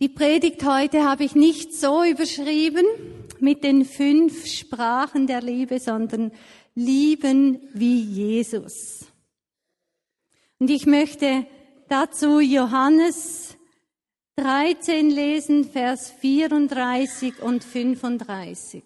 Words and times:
Die 0.00 0.08
Predigt 0.08 0.64
heute 0.64 1.04
habe 1.04 1.22
ich 1.22 1.36
nicht 1.36 1.72
so 1.72 2.02
überschrieben 2.02 2.84
mit 3.38 3.62
den 3.62 3.84
fünf 3.84 4.46
Sprachen 4.46 5.28
der 5.28 5.40
Liebe, 5.40 5.78
sondern 5.78 6.32
lieben 6.74 7.60
wie 7.74 8.00
Jesus. 8.00 9.06
Und 10.58 10.70
ich 10.70 10.86
möchte 10.86 11.46
dazu 11.88 12.40
Johannes 12.40 13.56
13 14.36 15.10
lesen, 15.10 15.64
Vers 15.64 16.10
34 16.10 17.40
und 17.40 17.62
35. 17.62 18.82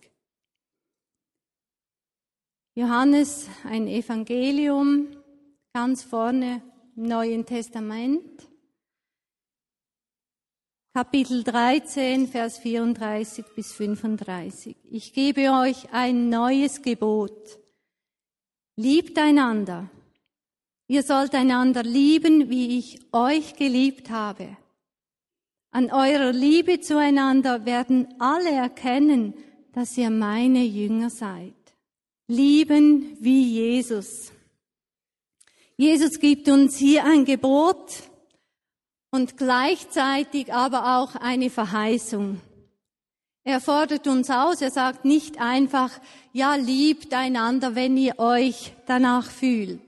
Johannes, 2.75 3.49
ein 3.65 3.89
Evangelium, 3.89 5.09
ganz 5.73 6.03
vorne 6.03 6.63
im 6.97 7.05
Neuen 7.05 7.47
Testament. 7.47 8.48
Kapitel 10.99 11.45
13, 11.45 12.27
Vers 12.27 12.59
34 12.59 13.45
bis 13.55 13.73
35. 13.73 14.75
Ich 14.91 15.13
gebe 15.13 15.53
euch 15.53 15.93
ein 15.93 16.29
neues 16.29 16.83
Gebot. 16.83 17.61
Liebt 18.75 19.17
einander. 19.17 19.89
Ihr 20.89 21.05
sollt 21.05 21.37
einander 21.37 21.85
lieben, 21.85 22.51
wie 22.51 22.81
ich 22.81 22.99
euch 23.13 23.55
geliebt 23.55 24.11
habe. 24.11 24.57
An 25.71 25.93
eurer 25.93 26.33
Liebe 26.33 26.81
zueinander 26.81 27.65
werden 27.65 28.09
alle 28.19 28.51
erkennen, 28.51 29.35
dass 29.73 29.97
ihr 29.97 30.11
meine 30.11 30.65
Jünger 30.65 31.11
seid. 31.11 31.55
Lieben 32.27 33.17
wie 33.21 33.45
Jesus. 33.53 34.33
Jesus 35.77 36.19
gibt 36.19 36.49
uns 36.49 36.77
hier 36.77 37.05
ein 37.05 37.25
Gebot, 37.25 38.03
und 39.11 39.37
gleichzeitig 39.37 40.53
aber 40.53 40.99
auch 40.99 41.15
eine 41.17 41.51
Verheißung. 41.51 42.41
Er 43.45 43.61
fordert 43.61 44.07
uns 44.07 44.29
aus, 44.31 44.61
er 44.61 44.71
sagt 44.71 45.05
nicht 45.05 45.41
einfach, 45.41 45.91
ja, 46.33 46.55
liebt 46.55 47.15
einander, 47.15 47.75
wenn 47.75 47.97
ihr 47.97 48.19
euch 48.19 48.75
danach 48.87 49.31
fühlt, 49.31 49.81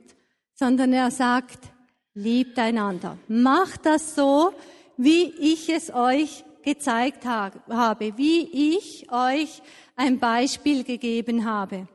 sondern 0.54 0.92
er 0.92 1.10
sagt, 1.10 1.68
liebt 2.14 2.58
einander. 2.58 3.18
Macht 3.28 3.84
das 3.84 4.14
so, 4.14 4.52
wie 4.96 5.24
ich 5.24 5.68
es 5.68 5.92
euch 5.92 6.44
gezeigt 6.62 7.24
habe, 7.26 8.16
wie 8.16 8.74
ich 8.74 9.10
euch 9.12 9.62
ein 9.96 10.18
Beispiel 10.18 10.84
gegeben 10.84 11.44
habe. 11.44 11.86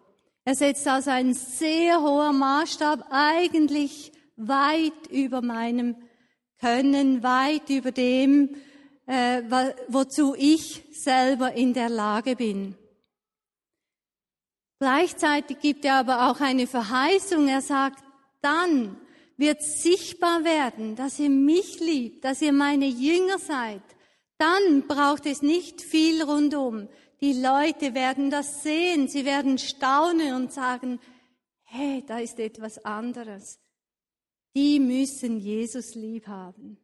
Er 0.44 0.56
setzt 0.56 0.88
also 0.88 1.10
einen 1.10 1.34
sehr 1.34 2.00
hohen 2.02 2.38
Maßstab, 2.38 3.08
eigentlich 3.10 4.12
weit 4.38 5.08
über 5.10 5.42
meinem 5.42 5.96
können 6.60 7.24
weit 7.24 7.70
über 7.70 7.92
dem, 7.92 8.56
äh, 9.08 9.44
wozu 9.88 10.36
ich 10.38 10.84
selber 10.92 11.54
in 11.54 11.74
der 11.74 11.90
Lage 11.90 12.36
bin. 12.36 12.76
Gleichzeitig 14.80 15.60
gibt 15.60 15.86
er 15.86 15.96
aber 15.96 16.30
auch 16.30 16.42
eine 16.42 16.68
Verheißung. 16.68 17.48
Er 17.48 17.62
sagt, 17.62 18.04
dann 18.42 18.98
wird 19.38 19.62
sichtbar 19.62 20.44
werden, 20.44 20.96
dass 20.96 21.20
ihr 21.20 21.30
mich 21.30 21.80
liebt, 21.80 22.24
dass 22.24 22.42
ihr 22.42 22.54
meine 22.54 22.88
Jünger 22.88 23.40
seid. 23.40 23.82
Dann 24.38 24.88
braucht 24.88 25.26
es 25.26 25.42
nicht 25.42 25.82
viel 25.82 26.22
rundum. 26.24 26.90
Die 27.22 27.34
Leute 27.34 27.94
werden 27.94 28.30
das 28.30 28.64
sehen, 28.64 29.08
sie 29.08 29.24
werden 29.24 29.58
staunen 29.58 30.36
und 30.36 30.52
sagen, 30.52 31.00
hey, 31.64 32.04
da 32.06 32.20
ist 32.20 32.40
etwas 32.40 32.84
anderes 32.84 33.60
die 34.56 34.80
müssen 34.80 35.38
Jesus 35.40 35.96
lieb 35.96 36.28
haben. 36.28 36.78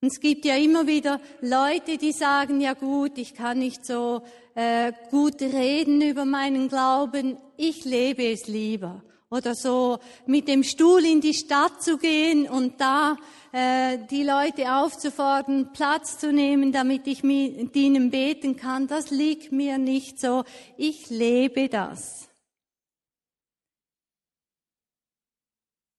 Und 0.00 0.12
es 0.12 0.20
gibt 0.20 0.44
ja 0.44 0.54
immer 0.54 0.86
wieder 0.86 1.20
Leute, 1.40 1.98
die 1.98 2.12
sagen, 2.12 2.60
ja 2.60 2.74
gut, 2.74 3.18
ich 3.18 3.34
kann 3.34 3.58
nicht 3.58 3.84
so 3.84 4.22
äh, 4.54 4.92
gut 5.10 5.40
reden 5.40 6.00
über 6.02 6.24
meinen 6.24 6.68
Glauben, 6.68 7.36
ich 7.56 7.84
lebe 7.84 8.24
es 8.30 8.46
lieber. 8.46 9.02
Oder 9.30 9.54
so 9.54 9.98
mit 10.26 10.46
dem 10.46 10.62
Stuhl 10.62 11.04
in 11.04 11.20
die 11.20 11.34
Stadt 11.34 11.82
zu 11.82 11.98
gehen 11.98 12.48
und 12.48 12.80
da 12.80 13.16
äh, 13.52 13.98
die 14.10 14.22
Leute 14.22 14.72
aufzufordern, 14.72 15.72
Platz 15.72 16.16
zu 16.18 16.32
nehmen, 16.32 16.72
damit 16.72 17.06
ich 17.06 17.24
mit 17.24 17.74
ihnen 17.74 18.10
beten 18.10 18.56
kann, 18.56 18.86
das 18.86 19.10
liegt 19.10 19.52
mir 19.52 19.78
nicht 19.78 20.20
so. 20.20 20.44
Ich 20.76 21.10
lebe 21.10 21.68
das. 21.68 22.27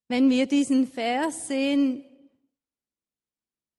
Wenn 0.10 0.30
wir 0.32 0.48
diesen 0.48 0.88
Vers 0.88 1.48
sehen, 1.48 2.04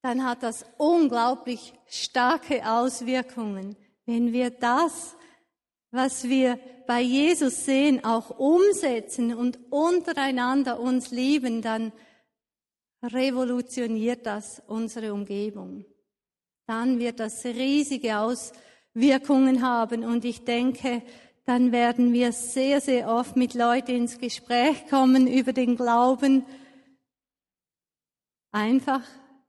dann 0.01 0.25
hat 0.25 0.43
das 0.45 0.65
unglaublich 0.79 1.75
starke 1.89 2.65
Auswirkungen. 2.65 3.77
Wenn 4.07 4.33
wir 4.33 4.51
das, 4.51 5.17
was 5.91 6.29
wir 6.29 6.59
bei 6.87 7.01
Jesus 7.01 7.65
sehen, 7.65 8.05
auch 8.05 8.31
umsetzen 8.39 9.35
und 9.35 9.59
untereinander 9.71 10.79
uns 10.79 11.11
lieben, 11.11 11.63
dann 11.63 11.93
revolutioniert 13.03 14.25
das 14.25 14.63
unsere 14.69 15.13
Umgebung. 15.13 15.85
Dann 16.67 17.01
wird 17.01 17.19
das 17.19 17.45
riesige 17.45 18.19
Auswirkungen 18.19 19.63
haben. 19.63 20.05
Und 20.05 20.25
ich 20.25 20.45
denke, 20.45 21.03
dann 21.51 21.73
werden 21.73 22.13
wir 22.13 22.31
sehr, 22.31 22.81
sehr 22.81 23.09
oft 23.09 23.35
mit 23.35 23.55
Leuten 23.55 23.91
ins 23.91 24.19
Gespräch 24.19 24.87
kommen 24.89 25.27
über 25.27 25.53
den 25.53 25.75
Glauben, 25.75 26.47
einfach 28.53 29.03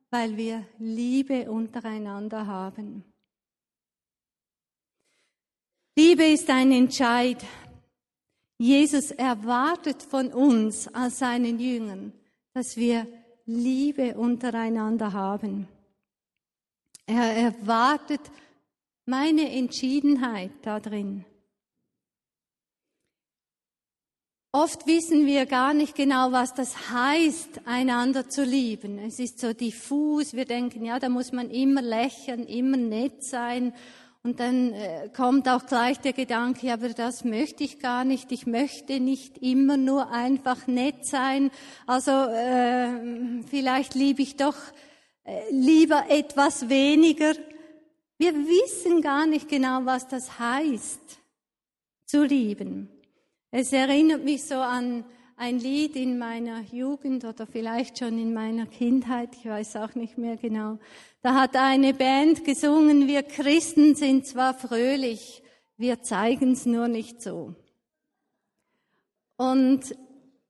weil 0.09 0.35
wir 0.35 0.65
Liebe 0.79 1.51
untereinander 1.51 2.47
haben. 2.47 3.03
Liebe 5.95 6.25
ist 6.25 6.49
ein 6.49 6.71
Entscheid. 6.71 7.37
Jesus 8.57 9.11
erwartet 9.11 10.01
von 10.01 10.33
uns 10.33 10.87
als 10.87 11.19
seinen 11.19 11.59
Jüngern, 11.59 12.13
dass 12.55 12.77
wir 12.77 13.05
Liebe 13.45 14.17
untereinander 14.17 15.13
haben. 15.13 15.67
Er 17.05 17.31
erwartet 17.31 18.21
meine 19.05 19.51
Entschiedenheit 19.51 20.49
darin. 20.63 21.25
Oft 24.53 24.85
wissen 24.85 25.25
wir 25.25 25.45
gar 25.45 25.73
nicht 25.73 25.95
genau, 25.95 26.33
was 26.33 26.53
das 26.53 26.91
heißt, 26.91 27.61
einander 27.63 28.27
zu 28.27 28.43
lieben. 28.43 28.99
Es 28.99 29.17
ist 29.17 29.39
so 29.39 29.53
diffus. 29.53 30.33
Wir 30.33 30.43
denken, 30.43 30.83
ja, 30.83 30.99
da 30.99 31.07
muss 31.07 31.31
man 31.31 31.49
immer 31.49 31.81
lächeln, 31.81 32.45
immer 32.45 32.75
nett 32.75 33.23
sein. 33.23 33.73
Und 34.23 34.41
dann 34.41 34.73
äh, 34.73 35.09
kommt 35.15 35.47
auch 35.47 35.65
gleich 35.65 35.99
der 36.01 36.11
Gedanke, 36.11 36.67
ja, 36.67 36.73
aber 36.73 36.89
das 36.89 37.23
möchte 37.23 37.63
ich 37.63 37.79
gar 37.79 38.03
nicht. 38.03 38.33
Ich 38.33 38.45
möchte 38.45 38.99
nicht 38.99 39.37
immer 39.37 39.77
nur 39.77 40.11
einfach 40.11 40.67
nett 40.67 41.05
sein. 41.05 41.49
Also 41.87 42.11
äh, 42.11 43.41
vielleicht 43.49 43.95
liebe 43.95 44.21
ich 44.21 44.35
doch 44.35 44.57
äh, 45.23 45.49
lieber 45.49 46.07
etwas 46.09 46.67
weniger. 46.67 47.35
Wir 48.17 48.33
wissen 48.33 49.01
gar 49.01 49.25
nicht 49.27 49.47
genau, 49.47 49.85
was 49.85 50.09
das 50.09 50.39
heißt, 50.39 50.99
zu 52.05 52.25
lieben. 52.25 52.89
Es 53.53 53.73
erinnert 53.73 54.23
mich 54.23 54.45
so 54.45 54.55
an 54.55 55.03
ein 55.35 55.59
Lied 55.59 55.97
in 55.97 56.17
meiner 56.17 56.61
Jugend 56.71 57.25
oder 57.25 57.45
vielleicht 57.45 57.99
schon 57.99 58.17
in 58.17 58.33
meiner 58.33 58.65
Kindheit, 58.65 59.35
ich 59.35 59.45
weiß 59.45 59.75
auch 59.75 59.93
nicht 59.93 60.17
mehr 60.17 60.37
genau. 60.37 60.79
Da 61.21 61.33
hat 61.35 61.57
eine 61.57 61.93
Band 61.93 62.45
gesungen, 62.45 63.07
wir 63.09 63.23
Christen 63.23 63.95
sind 63.95 64.25
zwar 64.25 64.53
fröhlich, 64.53 65.43
wir 65.75 66.01
zeigen 66.01 66.53
es 66.53 66.65
nur 66.65 66.87
nicht 66.87 67.21
so. 67.21 67.53
Und 69.35 69.97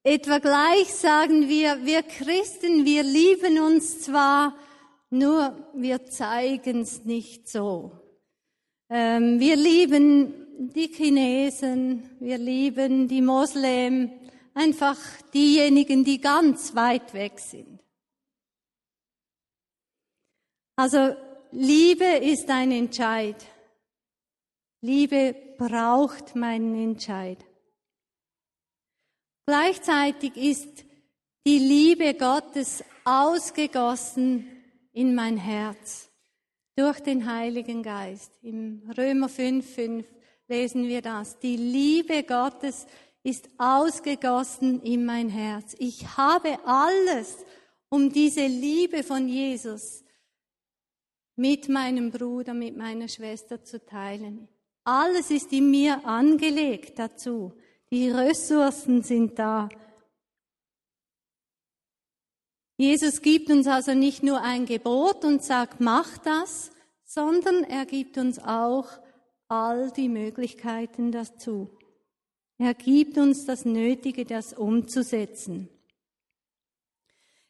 etwa 0.03 0.37
gleich 0.37 0.93
sagen 0.93 1.49
wir, 1.49 1.83
wir 1.83 2.03
Christen, 2.03 2.85
wir 2.85 3.01
lieben 3.01 3.59
uns 3.59 4.01
zwar, 4.01 4.55
nur 5.09 5.57
wir 5.73 6.05
zeigen 6.05 6.81
es 6.81 7.03
nicht 7.03 7.49
so. 7.49 7.93
Ähm, 8.91 9.39
wir 9.39 9.55
lieben 9.55 10.41
die 10.69 10.87
Chinesen, 10.87 12.09
wir 12.19 12.37
lieben 12.37 13.07
die 13.07 13.21
Moslem, 13.21 14.11
einfach 14.53 14.97
diejenigen, 15.33 16.03
die 16.03 16.21
ganz 16.21 16.75
weit 16.75 17.13
weg 17.13 17.39
sind. 17.39 17.79
Also 20.75 21.15
Liebe 21.51 22.05
ist 22.05 22.49
ein 22.49 22.71
Entscheid. 22.71 23.35
Liebe 24.81 25.35
braucht 25.57 26.35
meinen 26.35 26.75
Entscheid. 26.75 27.43
Gleichzeitig 29.45 30.37
ist 30.37 30.85
die 31.45 31.59
Liebe 31.59 32.13
Gottes 32.13 32.83
ausgegossen 33.03 34.47
in 34.93 35.13
mein 35.15 35.37
Herz 35.37 36.09
durch 36.75 36.99
den 36.99 37.29
Heiligen 37.31 37.83
Geist. 37.83 38.31
Im 38.43 38.89
Römer 38.97 39.27
5, 39.27 39.75
5 39.75 40.20
lesen 40.51 40.87
wir 40.87 41.01
das. 41.01 41.39
Die 41.39 41.55
Liebe 41.55 42.23
Gottes 42.23 42.85
ist 43.23 43.49
ausgegossen 43.57 44.81
in 44.81 45.05
mein 45.05 45.29
Herz. 45.29 45.75
Ich 45.79 46.17
habe 46.17 46.59
alles, 46.65 47.37
um 47.89 48.11
diese 48.11 48.45
Liebe 48.45 49.03
von 49.03 49.27
Jesus 49.27 50.03
mit 51.37 51.69
meinem 51.69 52.11
Bruder, 52.11 52.53
mit 52.53 52.75
meiner 52.75 53.07
Schwester 53.07 53.63
zu 53.63 53.83
teilen. 53.85 54.49
Alles 54.83 55.31
ist 55.31 55.53
in 55.53 55.71
mir 55.71 56.05
angelegt 56.05 56.99
dazu. 56.99 57.53
Die 57.89 58.09
Ressourcen 58.09 59.03
sind 59.03 59.39
da. 59.39 59.69
Jesus 62.77 63.21
gibt 63.21 63.49
uns 63.49 63.67
also 63.67 63.93
nicht 63.93 64.21
nur 64.21 64.41
ein 64.41 64.65
Gebot 64.65 65.23
und 65.23 65.43
sagt, 65.43 65.79
mach 65.79 66.17
das, 66.17 66.71
sondern 67.05 67.63
er 67.63 67.85
gibt 67.85 68.17
uns 68.17 68.39
auch 68.39 68.87
all 69.51 69.91
die 69.91 70.07
Möglichkeiten 70.07 71.11
dazu. 71.11 71.69
Er 72.57 72.73
gibt 72.73 73.17
uns 73.17 73.45
das 73.45 73.65
Nötige, 73.65 74.23
das 74.23 74.53
umzusetzen. 74.53 75.67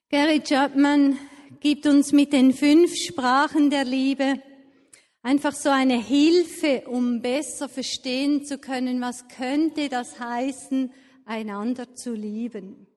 Gary 0.09 0.41
Chapman 0.41 1.19
gibt 1.59 1.85
uns 1.85 2.11
mit 2.11 2.33
den 2.33 2.53
fünf 2.53 2.95
Sprachen 2.95 3.69
der 3.69 3.85
Liebe 3.85 4.41
einfach 5.21 5.53
so 5.53 5.69
eine 5.69 6.01
Hilfe, 6.01 6.87
um 6.87 7.21
besser 7.21 7.69
verstehen 7.69 8.45
zu 8.45 8.57
können, 8.57 8.99
was 8.99 9.27
könnte 9.27 9.87
das 9.87 10.19
heißen, 10.19 10.91
einander 11.25 11.93
zu 11.95 12.13
lieben. 12.13 12.87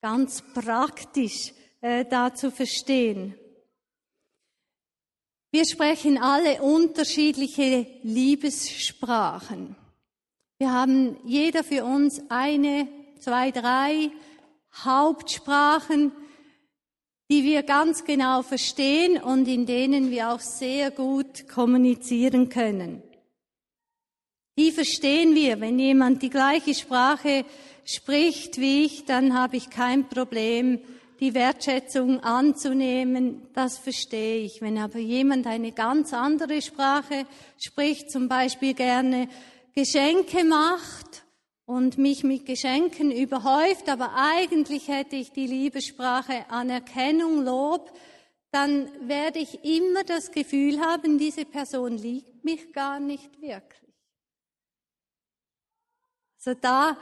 Ganz 0.00 0.44
praktisch 0.54 1.52
äh, 1.80 2.04
da 2.04 2.32
zu 2.32 2.52
verstehen. 2.52 3.34
Wir 5.50 5.64
sprechen 5.64 6.18
alle 6.18 6.60
unterschiedliche 6.60 7.86
Liebessprachen. 8.02 9.76
Wir 10.58 10.72
haben 10.72 11.16
jeder 11.24 11.64
für 11.64 11.84
uns 11.84 12.20
eine, 12.28 12.86
zwei, 13.18 13.50
drei 13.50 14.10
Hauptsprachen, 14.84 16.12
die 17.30 17.44
wir 17.44 17.62
ganz 17.62 18.04
genau 18.04 18.42
verstehen 18.42 19.22
und 19.22 19.48
in 19.48 19.64
denen 19.64 20.10
wir 20.10 20.32
auch 20.32 20.40
sehr 20.40 20.90
gut 20.90 21.48
kommunizieren 21.48 22.50
können. 22.50 23.02
Die 24.58 24.70
verstehen 24.70 25.34
wir. 25.34 25.60
Wenn 25.60 25.78
jemand 25.78 26.22
die 26.22 26.30
gleiche 26.30 26.74
Sprache 26.74 27.46
spricht 27.84 28.58
wie 28.58 28.84
ich, 28.84 29.06
dann 29.06 29.32
habe 29.32 29.56
ich 29.56 29.70
kein 29.70 30.08
Problem, 30.08 30.80
die 31.20 31.34
Wertschätzung 31.34 32.20
anzunehmen, 32.20 33.48
das 33.54 33.78
verstehe 33.78 34.44
ich. 34.44 34.62
Wenn 34.62 34.78
aber 34.78 34.98
jemand 34.98 35.46
eine 35.46 35.72
ganz 35.72 36.12
andere 36.12 36.62
Sprache 36.62 37.26
spricht, 37.58 38.10
zum 38.10 38.28
Beispiel 38.28 38.74
gerne 38.74 39.28
Geschenke 39.74 40.44
macht 40.44 41.24
und 41.66 41.98
mich 41.98 42.24
mit 42.24 42.46
Geschenken 42.46 43.10
überhäuft, 43.10 43.88
aber 43.88 44.12
eigentlich 44.16 44.88
hätte 44.88 45.16
ich 45.16 45.32
die 45.32 45.46
Liebessprache 45.46 46.48
Anerkennung, 46.50 47.44
Lob, 47.44 47.92
dann 48.50 48.88
werde 49.06 49.40
ich 49.40 49.62
immer 49.64 50.04
das 50.04 50.30
Gefühl 50.30 50.80
haben, 50.80 51.18
diese 51.18 51.44
Person 51.44 51.98
liebt 51.98 52.44
mich 52.44 52.72
gar 52.72 52.98
nicht 52.98 53.40
wirklich. 53.42 53.88
Also 56.38 56.58
da 56.58 56.96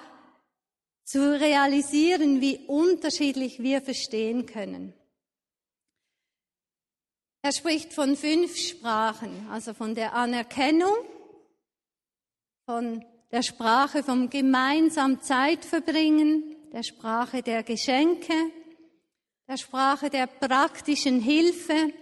zu 1.06 1.40
realisieren, 1.40 2.40
wie 2.40 2.58
unterschiedlich 2.66 3.60
wir 3.60 3.80
verstehen 3.80 4.44
können. 4.44 4.92
Er 7.42 7.52
spricht 7.52 7.94
von 7.94 8.16
fünf 8.16 8.56
Sprachen, 8.56 9.48
also 9.50 9.72
von 9.72 9.94
der 9.94 10.14
Anerkennung, 10.14 10.96
von 12.64 13.04
der 13.30 13.42
Sprache 13.42 14.02
vom 14.02 14.28
gemeinsam 14.30 15.22
Zeit 15.22 15.64
verbringen, 15.64 16.56
der 16.72 16.82
Sprache 16.82 17.40
der 17.40 17.62
Geschenke, 17.62 18.34
der 19.48 19.58
Sprache 19.58 20.10
der 20.10 20.26
praktischen 20.26 21.20
Hilfe 21.20 21.92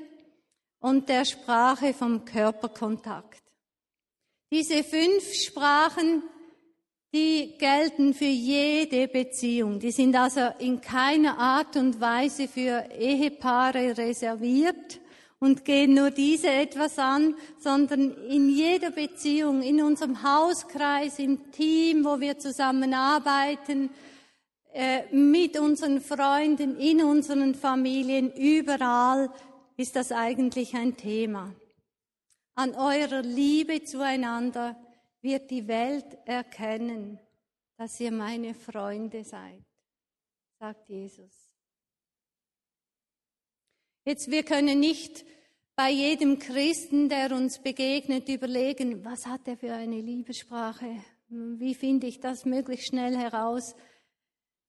und 0.79 1.11
der 1.11 1.27
Sprache 1.27 1.93
vom 1.93 2.25
Körperkontakt. 2.25 3.43
Diese 4.51 4.83
fünf 4.83 5.31
Sprachen 5.35 6.23
die 7.15 7.55
gelten 7.59 8.13
für 8.13 8.25
jede 8.25 9.07
Beziehung. 9.07 9.79
Die 9.79 9.93
sind 9.93 10.17
also 10.17 10.41
in 10.59 10.81
keiner 10.81 11.39
Art 11.39 11.77
und 11.77 12.01
Weise 12.01 12.49
für 12.49 12.89
Ehepaare 12.91 13.97
reserviert 13.97 15.01
und 15.39 15.65
gehen 15.65 15.95
nur 15.95 16.11
diese 16.11 16.51
etwas 16.51 16.99
an, 16.99 17.37
sondern 17.61 18.13
in 18.29 18.49
jeder 18.49 18.91
Beziehung, 18.91 19.63
in 19.63 19.81
unserem 19.81 20.25
Hauskreis, 20.25 21.21
im 21.21 21.53
Team, 21.53 22.05
wo 22.05 22.19
wir 22.19 22.37
zusammenarbeiten, 22.41 23.91
äh, 24.73 25.03
mit 25.15 25.57
unseren 25.57 26.01
Freunden, 26.01 26.77
in 26.81 27.01
unseren 27.01 27.55
Familien, 27.55 28.33
überall 28.33 29.31
ist 29.77 29.95
das 29.95 30.11
eigentlich 30.11 30.75
ein 30.75 30.97
Thema. 30.97 31.55
An 32.57 32.75
eurer 32.75 33.23
Liebe 33.23 33.85
zueinander 33.85 34.75
wird 35.25 35.51
die 35.51 35.67
Welt 35.67 36.19
erkennen, 36.27 37.19
dass 37.77 37.99
ihr 37.99 38.13
meine 38.13 38.55
Freunde 38.55 39.25
seid, 39.25 39.65
sagt 40.61 40.89
Jesus. 40.89 41.51
Jetzt, 44.05 44.31
wir 44.31 44.43
können 44.45 44.79
nicht 44.79 45.25
bei 45.75 45.91
jedem 45.91 46.39
Christen, 46.39 47.09
der 47.09 47.33
uns 47.33 47.59
begegnet, 47.59 48.29
überlegen, 48.29 49.05
was 49.05 49.27
hat 49.27 49.49
er 49.49 49.57
für 49.57 49.73
eine 49.73 50.01
Liebessprache? 50.01 51.03
Wie 51.29 51.75
finde 51.75 52.07
ich 52.07 52.21
das 52.21 52.45
möglichst 52.45 52.89
schnell 52.89 53.17
heraus? 53.17 53.75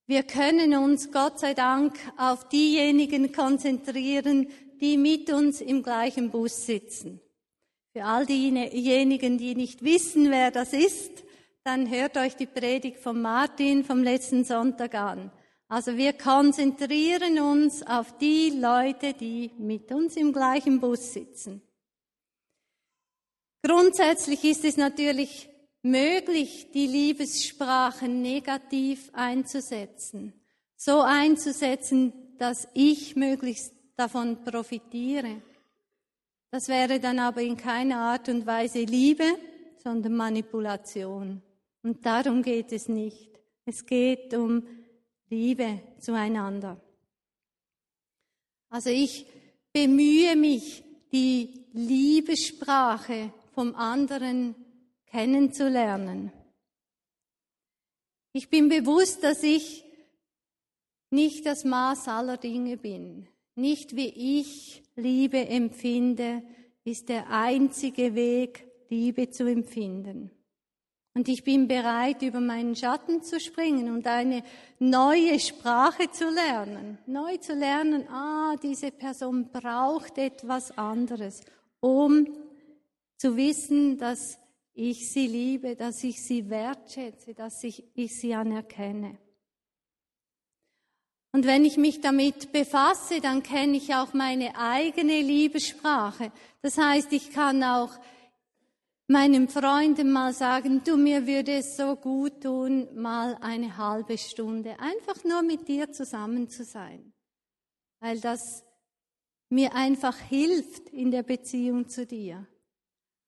Wir 0.08 0.24
können 0.24 0.74
uns, 0.76 1.12
Gott 1.12 1.40
sei 1.40 1.54
Dank, 1.54 2.00
auf 2.18 2.48
diejenigen 2.48 3.34
konzentrieren, 3.34 4.48
die 4.80 4.98
mit 4.98 5.32
uns 5.32 5.60
im 5.60 5.84
gleichen 5.84 6.32
Bus 6.32 6.66
sitzen. 6.66 7.20
Für 7.96 8.04
all 8.04 8.26
diejenigen, 8.26 9.38
die 9.38 9.56
nicht 9.56 9.82
wissen, 9.82 10.30
wer 10.30 10.52
das 10.52 10.74
ist, 10.74 11.24
dann 11.64 11.90
hört 11.90 12.18
euch 12.18 12.36
die 12.36 12.46
Predigt 12.46 13.00
von 13.00 13.22
Martin 13.22 13.86
vom 13.86 14.04
letzten 14.04 14.44
Sonntag 14.44 14.96
an. 14.96 15.32
Also 15.70 15.96
wir 15.96 16.12
konzentrieren 16.12 17.40
uns 17.40 17.84
auf 17.84 18.18
die 18.18 18.50
Leute, 18.50 19.14
die 19.14 19.50
mit 19.58 19.94
uns 19.94 20.18
im 20.18 20.34
gleichen 20.34 20.82
Bus 20.82 21.14
sitzen. 21.14 21.62
Grundsätzlich 23.64 24.44
ist 24.44 24.66
es 24.66 24.76
natürlich 24.76 25.48
möglich, 25.82 26.72
die 26.74 26.88
Liebessprachen 26.88 28.22
negativ 28.22 29.10
einzusetzen. 29.14 30.34
So 30.76 31.00
einzusetzen, 31.00 32.12
dass 32.40 32.68
ich 32.74 33.16
möglichst 33.16 33.72
davon 33.96 34.44
profitiere. 34.44 35.42
Das 36.56 36.70
wäre 36.70 37.02
dann 37.02 37.20
aber 37.20 37.42
in 37.42 37.58
keiner 37.58 37.98
Art 37.98 38.30
und 38.30 38.46
Weise 38.46 38.86
Liebe, 38.86 39.26
sondern 39.84 40.14
Manipulation. 40.16 41.42
Und 41.84 42.06
darum 42.06 42.42
geht 42.42 42.72
es 42.72 42.88
nicht. 42.88 43.30
Es 43.66 43.86
geht 43.86 44.34
um 44.34 44.66
Liebe 45.28 45.82
zueinander. 46.00 46.80
Also 48.70 48.90
ich 48.90 49.26
bemühe 49.74 50.38
mich, 50.38 50.82
die 51.12 51.66
Liebessprache 51.74 53.34
vom 53.54 53.76
anderen 53.76 54.56
kennenzulernen. 55.08 56.32
Ich 58.32 58.50
bin 58.50 58.70
bewusst, 58.70 59.26
dass 59.26 59.44
ich 59.44 59.84
nicht 61.10 61.46
das 61.46 61.66
Maß 61.66 62.08
aller 62.08 62.38
Dinge 62.38 62.78
bin. 62.78 63.28
Nicht 63.56 63.96
wie 63.96 64.40
ich 64.40 64.84
Liebe 64.96 65.48
empfinde, 65.48 66.44
ist 66.84 67.10
der 67.10 67.30
einzige 67.30 68.14
Weg, 68.16 68.68
Liebe 68.90 69.30
zu 69.30 69.46
empfinden. 69.46 70.30
Und 71.14 71.30
ich 71.30 71.46
bin 71.46 71.70
bereit, 71.70 72.22
über 72.22 72.42
meinen 72.42 72.76
Schatten 72.76 73.24
zu 73.24 73.40
springen 73.40 73.90
und 73.90 74.06
eine 74.06 74.44
neue 74.80 75.40
Sprache 75.40 76.12
zu 76.12 76.30
lernen. 76.30 76.98
Neu 77.08 77.38
zu 77.38 77.54
lernen, 77.54 78.06
ah, 78.10 78.58
diese 78.62 78.92
Person 78.92 79.50
braucht 79.50 80.18
etwas 80.18 80.78
anderes, 80.78 81.42
um 81.80 82.28
zu 83.18 83.38
wissen, 83.38 83.98
dass 83.98 84.38
ich 84.74 85.10
sie 85.10 85.28
liebe, 85.28 85.78
dass 85.78 86.04
ich 86.04 86.22
sie 86.22 86.50
wertschätze, 86.50 87.34
dass 87.34 87.64
ich, 87.64 87.86
ich 87.96 88.20
sie 88.20 88.36
anerkenne. 88.36 89.18
Und 91.36 91.46
wenn 91.46 91.66
ich 91.66 91.76
mich 91.76 92.00
damit 92.00 92.54
befasse, 92.54 93.20
dann 93.20 93.44
kenne 93.44 93.76
ich 93.76 93.94
auch 93.94 94.14
meine 94.14 94.58
eigene 94.58 95.20
Liebessprache. 95.20 96.32
Das 96.62 96.78
heißt, 96.78 97.12
ich 97.12 97.32
kann 97.32 97.62
auch 97.62 97.92
meinen 99.08 99.50
Freunden 99.50 100.14
mal 100.14 100.34
sagen, 100.34 100.82
du, 100.86 100.96
mir 100.96 101.28
würde 101.28 101.56
es 101.56 101.76
so 101.76 101.98
gut 101.98 102.44
tun, 102.44 102.88
mal 102.96 103.38
eine 103.42 103.76
halbe 103.76 104.18
Stunde 104.18 104.80
einfach 104.80 105.26
nur 105.26 105.42
mit 105.42 105.68
dir 105.68 105.92
zusammen 105.92 106.48
zu 106.48 106.64
sein. 106.64 107.12
Weil 108.00 108.22
das 108.22 108.64
mir 109.50 109.76
einfach 109.76 110.18
hilft 110.18 110.88
in 110.88 111.12
der 111.12 111.24
Beziehung 111.24 111.90
zu 111.90 112.06
dir. 112.06 112.48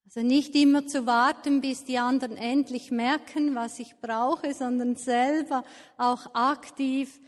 Also 0.05 0.21
nicht 0.21 0.55
immer 0.55 0.87
zu 0.87 1.05
warten, 1.05 1.59
bis 1.59 1.83
die 1.83 1.97
anderen 1.97 2.37
endlich 2.37 2.89
merken, 2.89 3.53
was 3.53 3.79
ich 3.79 3.97
brauche, 3.99 4.53
sondern 4.53 4.95
selber 4.95 5.65
auch 5.97 6.33
aktiv 6.35 7.19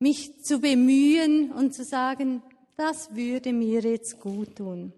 mich 0.00 0.42
zu 0.42 0.58
bemühen 0.58 1.52
und 1.52 1.74
zu 1.74 1.84
sagen, 1.84 2.42
das 2.76 3.14
würde 3.14 3.52
mir 3.52 3.82
jetzt 3.82 4.18
gut 4.18 4.56
tun. 4.56 4.92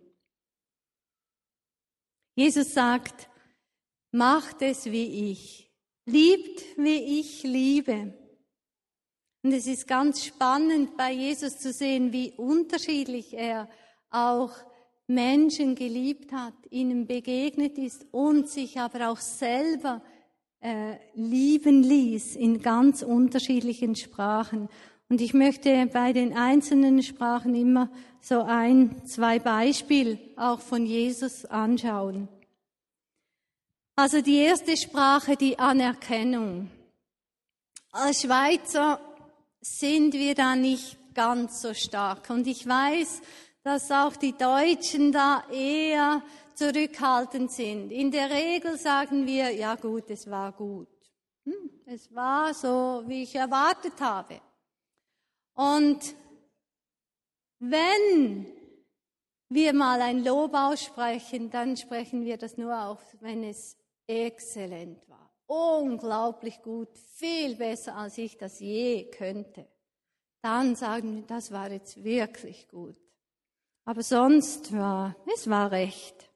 Jesus 2.35 2.73
sagt, 2.73 3.29
macht 4.13 4.63
es 4.63 4.87
wie 4.87 5.33
ich, 5.33 5.71
liebt 6.07 6.63
wie 6.79 7.21
ich 7.21 7.43
liebe. 7.43 8.15
Und 9.43 9.53
es 9.53 9.67
ist 9.67 9.89
ganz 9.89 10.25
spannend 10.25 10.97
bei 10.97 11.13
Jesus 11.13 11.59
zu 11.59 11.73
sehen, 11.73 12.13
wie 12.13 12.33
unterschiedlich 12.37 13.35
er 13.35 13.69
auch 14.11 14.53
Menschen 15.09 15.75
geliebt 15.75 16.33
hat, 16.33 16.55
ihnen 16.71 17.07
begegnet 17.07 17.77
ist 17.77 18.07
und 18.13 18.49
sich 18.49 18.79
aber 18.79 19.11
auch 19.11 19.19
selber 19.19 20.01
äh, 20.61 20.95
lieben 21.15 21.83
ließ 21.83 22.37
in 22.37 22.63
ganz 22.63 23.03
unterschiedlichen 23.03 23.97
Sprachen. 23.97 24.69
Und 25.13 25.21
ich 25.21 25.35
möchte 25.35 25.85
bei 25.93 26.15
den 26.15 26.35
einzelnen 26.35 27.03
Sprachen 27.03 27.55
immer 27.55 27.91
so 28.23 28.45
ein, 28.45 29.05
zwei 29.05 29.39
Beispiele 29.39 30.19
auch 30.39 30.59
von 30.59 30.87
Jesus 30.87 31.45
anschauen. 31.45 32.29
Also 33.95 34.23
die 34.23 34.39
erste 34.39 34.75
Sprache, 34.75 35.37
die 35.37 35.59
Anerkennung. 35.59 36.71
Als 37.91 38.23
Schweizer 38.23 39.03
sind 39.61 40.15
wir 40.15 40.35
da 40.35 40.57
nicht 40.57 40.97
ganz 41.13 41.61
so 41.61 41.75
stark. 41.75 42.31
Und 42.31 42.47
ich 42.47 42.67
weiß, 42.67 43.21
dass 43.65 43.91
auch 43.91 44.17
die 44.17 44.33
Deutschen 44.33 45.13
da 45.13 45.45
eher 45.53 46.23
zurückhaltend 46.55 47.53
sind. 47.53 47.93
In 47.93 48.11
der 48.11 48.31
Regel 48.31 48.79
sagen 48.79 49.27
wir, 49.27 49.51
ja 49.51 49.75
gut, 49.75 50.09
es 50.09 50.31
war 50.31 50.53
gut. 50.53 50.89
Hm, 51.45 51.69
es 51.85 52.15
war 52.15 52.55
so, 52.55 53.03
wie 53.07 53.25
ich 53.25 53.35
erwartet 53.35 54.01
habe. 54.01 54.41
Und 55.55 56.15
wenn 57.59 58.47
wir 59.49 59.73
mal 59.73 60.01
ein 60.01 60.25
Lob 60.25 60.55
aussprechen, 60.55 61.51
dann 61.51 61.77
sprechen 61.77 62.25
wir 62.25 62.39
das 62.39 62.57
nur 62.57 62.87
aus, 62.87 63.01
wenn 63.21 63.45
es 63.45 63.77
exzellent 64.07 65.09
war. 65.09 65.31
Unglaublich 65.47 66.63
gut, 66.63 66.89
viel 67.15 67.57
besser 67.57 67.97
als 67.97 68.17
ich 68.19 68.39
das 68.39 68.61
je 68.61 69.11
könnte. 69.11 69.69
Dann 70.41 70.75
sagen 70.75 71.17
wir, 71.17 71.23
das 71.23 71.53
war 71.53 71.71
jetzt 71.71 72.03
wirklich 72.03 72.69
gut. 72.69 72.97
Aber 73.85 74.03
sonst 74.03 74.73
war, 74.73 75.15
es 75.35 75.49
war 75.49 75.71
recht. 75.71 76.31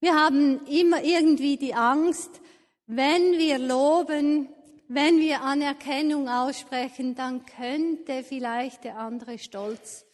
Wir 0.00 0.14
haben 0.14 0.64
immer 0.66 1.02
irgendwie 1.02 1.56
die 1.56 1.74
Angst, 1.74 2.40
wenn 2.86 3.38
wir 3.38 3.58
loben, 3.58 4.48
wenn 4.94 5.18
wir 5.18 5.42
Anerkennung 5.42 6.28
aussprechen, 6.28 7.14
dann 7.14 7.44
könnte 7.46 8.22
vielleicht 8.24 8.84
der 8.84 8.98
andere 8.98 9.38
stolz 9.38 10.04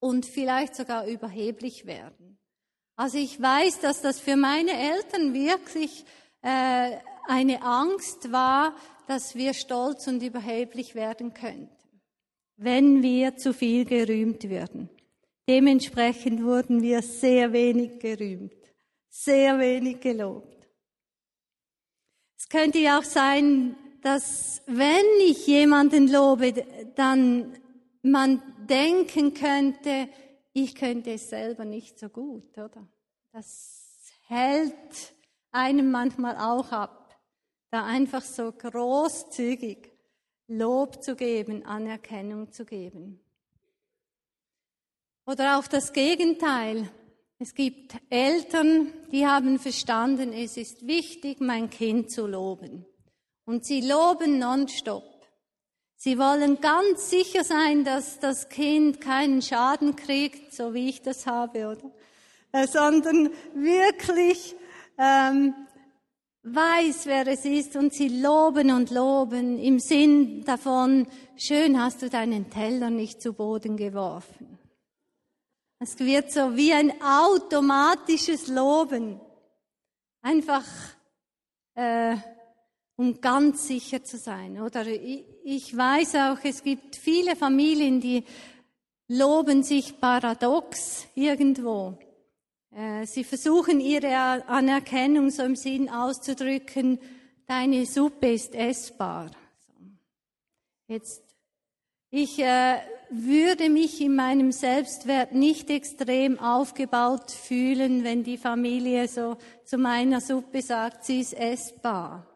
und 0.00 0.26
vielleicht 0.26 0.74
sogar 0.74 1.06
überheblich 1.06 1.86
werden. 1.86 2.38
Also 2.96 3.18
ich 3.18 3.40
weiß, 3.40 3.80
dass 3.80 4.02
das 4.02 4.20
für 4.20 4.36
meine 4.36 4.72
Eltern 4.72 5.32
wirklich 5.32 6.04
äh, 6.42 6.96
eine 7.26 7.62
Angst 7.62 8.32
war, 8.32 8.74
dass 9.06 9.34
wir 9.34 9.54
stolz 9.54 10.06
und 10.06 10.22
überheblich 10.22 10.94
werden 10.94 11.32
könnten, 11.32 12.00
wenn 12.56 13.02
wir 13.02 13.36
zu 13.36 13.54
viel 13.54 13.84
gerühmt 13.84 14.48
würden. 14.48 14.90
Dementsprechend 15.48 16.42
wurden 16.42 16.82
wir 16.82 17.00
sehr 17.02 17.52
wenig 17.52 18.00
gerühmt, 18.00 18.52
sehr 19.08 19.58
wenig 19.58 20.00
gelobt. 20.00 20.68
Es 22.36 22.48
könnte 22.48 22.78
ja 22.78 22.98
auch 22.98 23.04
sein, 23.04 23.76
dass 24.02 24.62
wenn 24.66 25.06
ich 25.26 25.46
jemanden 25.46 26.08
lobe, 26.08 26.52
dann 26.94 27.56
man 28.02 28.42
denken 28.68 29.34
könnte, 29.34 30.08
ich 30.52 30.74
könnte 30.74 31.12
es 31.12 31.30
selber 31.30 31.64
nicht 31.64 31.98
so 31.98 32.08
gut, 32.08 32.56
oder? 32.58 32.86
Das 33.32 34.12
hält 34.26 35.14
einem 35.50 35.90
manchmal 35.90 36.36
auch 36.36 36.72
ab, 36.72 37.20
da 37.70 37.84
einfach 37.84 38.22
so 38.22 38.52
großzügig 38.52 39.92
Lob 40.48 41.02
zu 41.02 41.14
geben, 41.14 41.64
Anerkennung 41.66 42.50
zu 42.52 42.64
geben. 42.64 43.20
Oder 45.26 45.58
auch 45.58 45.66
das 45.66 45.92
Gegenteil. 45.92 46.88
Es 47.38 47.54
gibt 47.54 47.94
Eltern, 48.08 48.92
die 49.12 49.26
haben 49.26 49.58
verstanden, 49.58 50.32
es 50.32 50.56
ist 50.56 50.86
wichtig, 50.86 51.40
mein 51.40 51.68
Kind 51.68 52.10
zu 52.10 52.26
loben. 52.26 52.86
Und 53.48 53.64
sie 53.64 53.80
loben 53.80 54.38
nonstop. 54.38 55.26
Sie 55.96 56.18
wollen 56.18 56.60
ganz 56.60 57.08
sicher 57.08 57.44
sein, 57.44 57.82
dass 57.82 58.20
das 58.20 58.50
Kind 58.50 59.00
keinen 59.00 59.40
Schaden 59.40 59.96
kriegt, 59.96 60.52
so 60.52 60.74
wie 60.74 60.90
ich 60.90 61.00
das 61.00 61.26
habe, 61.26 61.66
oder? 61.68 61.90
Äh, 62.52 62.66
sondern 62.66 63.30
wirklich 63.54 64.54
ähm, 64.98 65.54
weiß, 66.42 67.06
wer 67.06 67.26
es 67.26 67.46
ist 67.46 67.74
und 67.74 67.94
sie 67.94 68.08
loben 68.20 68.70
und 68.70 68.90
loben 68.90 69.58
im 69.58 69.78
Sinn 69.78 70.44
davon, 70.44 71.06
schön 71.34 71.82
hast 71.82 72.02
du 72.02 72.10
deinen 72.10 72.50
Teller 72.50 72.90
nicht 72.90 73.22
zu 73.22 73.32
Boden 73.32 73.78
geworfen. 73.78 74.58
Es 75.78 75.98
wird 75.98 76.30
so 76.32 76.54
wie 76.54 76.74
ein 76.74 76.92
automatisches 77.00 78.48
Loben. 78.48 79.18
Einfach, 80.20 80.66
äh, 81.76 82.18
um 82.98 83.20
ganz 83.20 83.68
sicher 83.68 84.02
zu 84.02 84.18
sein. 84.18 84.60
Oder 84.60 84.84
ich, 84.84 85.76
weiß 85.76 86.16
auch, 86.16 86.38
es 86.42 86.64
gibt 86.64 86.96
viele 86.96 87.36
Familien, 87.36 88.00
die 88.00 88.24
loben 89.06 89.62
sich 89.62 90.00
paradox 90.00 91.06
irgendwo. 91.14 91.96
Äh, 92.74 93.06
sie 93.06 93.22
versuchen 93.22 93.78
ihre 93.78 94.44
Anerkennung 94.48 95.30
so 95.30 95.44
im 95.44 95.54
Sinn 95.54 95.88
auszudrücken, 95.88 96.98
deine 97.46 97.86
Suppe 97.86 98.32
ist 98.32 98.56
essbar. 98.56 99.30
Jetzt, 100.88 101.22
ich 102.10 102.40
äh, 102.40 102.78
würde 103.10 103.70
mich 103.70 104.00
in 104.00 104.16
meinem 104.16 104.50
Selbstwert 104.50 105.32
nicht 105.32 105.70
extrem 105.70 106.40
aufgebaut 106.40 107.30
fühlen, 107.30 108.02
wenn 108.02 108.24
die 108.24 108.38
Familie 108.38 109.06
so 109.06 109.36
zu 109.64 109.78
meiner 109.78 110.20
Suppe 110.20 110.62
sagt, 110.62 111.04
sie 111.04 111.20
ist 111.20 111.34
essbar. 111.34 112.27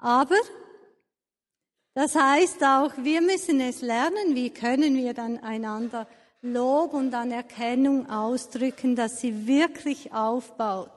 Aber 0.00 0.36
das 1.94 2.14
heißt 2.14 2.62
auch, 2.64 2.92
wir 2.96 3.20
müssen 3.20 3.60
es 3.60 3.82
lernen, 3.82 4.34
wie 4.34 4.50
können 4.50 4.96
wir 4.96 5.14
dann 5.14 5.38
einander 5.38 6.06
Lob 6.42 6.94
und 6.94 7.12
Anerkennung 7.12 8.08
ausdrücken, 8.08 8.96
dass 8.96 9.20
sie 9.20 9.46
wirklich 9.46 10.12
aufbaut. 10.12 10.90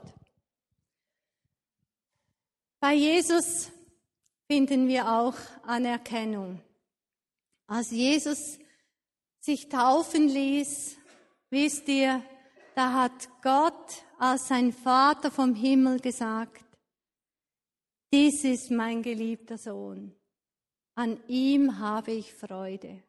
Bei 2.80 2.94
Jesus 2.94 3.72
finden 4.48 4.88
wir 4.88 5.12
auch 5.12 5.36
Anerkennung. 5.66 6.62
Als 7.68 7.92
Jesus 7.92 8.60
sich 9.40 9.68
taufen 9.68 10.30
ließ, 10.30 10.96
wisst 11.50 11.88
ihr, 11.90 12.24
da 12.76 12.94
hat 12.94 13.30
Gott 13.42 14.04
als 14.18 14.48
sein 14.48 14.72
Vater 14.72 15.32
vom 15.32 15.56
Himmel 15.56 16.00
gesagt, 16.00 16.64
dies 18.14 18.44
ist 18.44 18.70
mein 18.70 19.02
geliebter 19.02 19.58
Sohn, 19.58 20.16
an 20.94 21.20
ihm 21.28 21.80
habe 21.80 22.12
ich 22.12 22.32
Freude. 22.36 23.02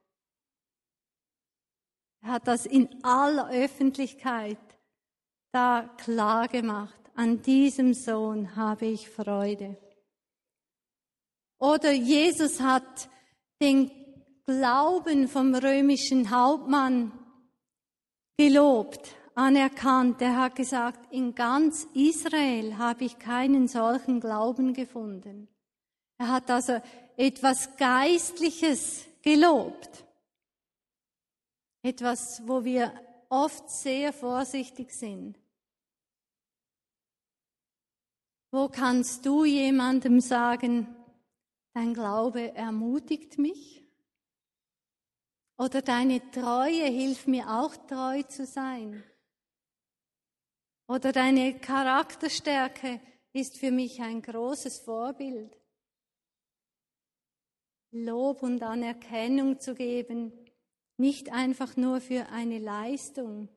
Er 2.23 2.29
hat 2.33 2.49
das 2.49 2.65
in 2.65 3.05
aller 3.05 3.51
Öffentlichkeit 3.51 4.59
da 5.53 5.95
klar 5.99 6.49
gemacht. 6.49 6.99
An 7.15 7.43
diesem 7.43 7.93
Sohn 7.93 8.57
habe 8.57 8.87
ich 8.87 9.11
Freude. 9.11 9.77
Oder 11.59 11.93
Jesus 11.93 12.61
hat 12.61 13.11
den 13.61 13.91
Glauben 14.47 15.29
vom 15.29 15.55
römischen 15.55 16.31
Hauptmann 16.31 17.13
gelobt, 18.39 19.15
anerkannt. 19.35 20.21
Er 20.23 20.37
hat 20.37 20.57
gesagt, 20.57 21.13
in 21.13 21.35
ganz 21.35 21.87
Israel 21.95 22.79
habe 22.79 23.05
ich 23.05 23.19
keinen 23.19 23.69
solchen 23.69 24.21
Glauben 24.21 24.73
gefunden. 24.75 25.49
Er 26.19 26.29
hat 26.29 26.51
also 26.51 26.81
etwas 27.17 27.77
Geistliches 27.77 29.07
gelobt. 29.23 30.05
Etwas, 31.83 32.43
wo 32.47 32.65
wir 32.65 32.93
oft 33.29 33.69
sehr 33.71 34.13
vorsichtig 34.13 34.93
sind. 34.93 35.39
Wo 38.51 38.69
kannst 38.69 39.27
du 39.27 39.45
jemandem 39.45 40.21
sagen, 40.21 40.95
dein 41.73 41.93
Glaube 41.93 42.55
ermutigt 42.55 43.37
mich? 43.37 43.85
Oder 45.59 45.83
deine 45.83 46.31
Treue 46.31 46.85
hilft 46.85 47.29
mir 47.29 47.49
auch 47.49 47.77
treu 47.77 48.23
zu 48.23 48.47
sein? 48.47 49.03
Oder 50.87 51.13
deine 51.13 51.59
Charakterstärke 51.59 53.01
ist 53.33 53.59
für 53.59 53.71
mich 53.71 54.01
ein 54.01 54.21
großes 54.21 54.81
Vorbild. 54.81 55.57
Lob 57.91 58.43
und 58.43 58.63
Anerkennung 58.63 59.61
zu 59.61 59.75
geben, 59.75 60.33
nicht 60.97 61.33
einfach 61.33 61.77
nur 61.77 62.01
für 62.01 62.29
eine 62.31 62.59
Leistung. 62.59 63.49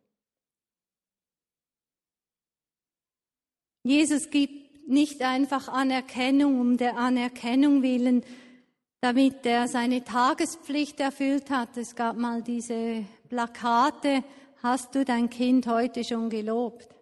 Jesus 3.84 4.29
gibt 4.29 4.88
nicht 4.88 5.22
einfach 5.22 5.67
Anerkennung 5.67 6.60
um 6.60 6.77
der 6.77 6.98
Anerkennung 6.98 7.81
willen, 7.81 8.24
damit 9.01 9.46
er 9.46 9.67
seine 9.67 10.03
Tagespflicht 10.03 11.00
erfüllt 11.00 11.50
hat. 11.50 11.75
Es 11.77 11.96
gab 11.96 12.15
mal 12.15 12.41
diese 12.41 13.05
Plakate, 13.29 14.24
hast 14.63 14.96
du 14.96 15.03
dein 15.03 15.29
Kind 15.29 15.67
heute 15.67 16.03
schon 16.03 16.29
gelobt? 16.29 16.97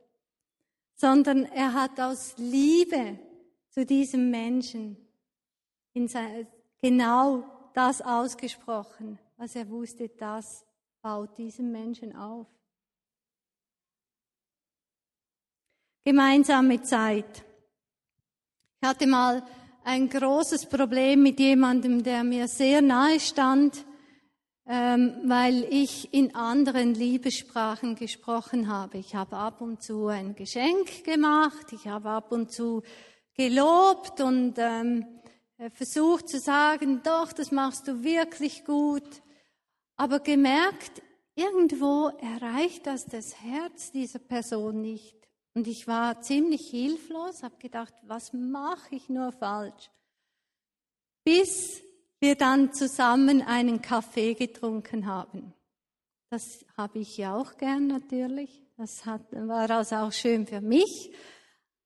Sondern 0.95 1.45
er 1.45 1.73
hat 1.73 1.99
aus 1.99 2.35
Liebe 2.37 3.19
zu 3.69 3.85
diesem 3.85 4.31
Menschen 4.31 4.97
genau 6.81 7.43
das 7.73 8.01
ausgesprochen, 8.01 9.19
was 9.37 9.55
er 9.55 9.69
wusste, 9.69 10.09
das 10.09 10.65
baut 11.01 11.37
diesen 11.37 11.71
Menschen 11.71 12.15
auf. 12.15 12.47
Gemeinsame 16.05 16.81
Zeit. 16.81 17.43
Ich 18.81 18.87
hatte 18.87 19.07
mal 19.07 19.43
ein 19.83 20.07
großes 20.07 20.67
Problem 20.67 21.23
mit 21.23 21.39
jemandem, 21.39 22.03
der 22.03 22.23
mir 22.23 22.47
sehr 22.47 22.81
nahe 22.81 23.19
stand, 23.19 23.85
weil 24.65 25.63
ich 25.69 26.11
in 26.11 26.33
anderen 26.33 26.95
Liebessprachen 26.95 27.95
gesprochen 27.95 28.67
habe. 28.67 28.97
Ich 28.97 29.13
habe 29.13 29.37
ab 29.37 29.61
und 29.61 29.83
zu 29.83 30.07
ein 30.07 30.35
Geschenk 30.35 31.03
gemacht, 31.03 31.71
ich 31.71 31.87
habe 31.87 32.09
ab 32.09 32.31
und 32.31 32.51
zu 32.51 32.81
gelobt 33.35 34.21
und 34.21 34.55
ähm, 34.57 35.05
versucht 35.73 36.29
zu 36.29 36.39
sagen, 36.39 37.01
doch, 37.03 37.31
das 37.31 37.51
machst 37.51 37.87
du 37.87 38.03
wirklich 38.03 38.65
gut, 38.65 39.21
aber 39.97 40.19
gemerkt, 40.19 41.01
irgendwo 41.35 42.07
erreicht 42.19 42.87
das 42.87 43.05
das 43.05 43.41
Herz 43.41 43.91
dieser 43.91 44.19
Person 44.19 44.81
nicht. 44.81 45.15
Und 45.53 45.67
ich 45.67 45.87
war 45.87 46.21
ziemlich 46.21 46.69
hilflos, 46.69 47.43
habe 47.43 47.57
gedacht, 47.59 47.93
was 48.03 48.33
mache 48.33 48.95
ich 48.95 49.07
nur 49.09 49.31
falsch? 49.31 49.89
Bis 51.23 51.81
wir 52.19 52.35
dann 52.35 52.73
zusammen 52.73 53.41
einen 53.41 53.81
Kaffee 53.81 54.33
getrunken 54.33 55.05
haben. 55.05 55.53
Das 56.29 56.65
habe 56.77 56.99
ich 56.99 57.17
ja 57.17 57.35
auch 57.35 57.57
gern 57.57 57.87
natürlich. 57.87 58.63
Das 58.77 59.05
hat, 59.05 59.21
war 59.31 59.69
also 59.69 59.95
auch 59.97 60.11
schön 60.11 60.45
für 60.47 60.61
mich. 60.61 61.11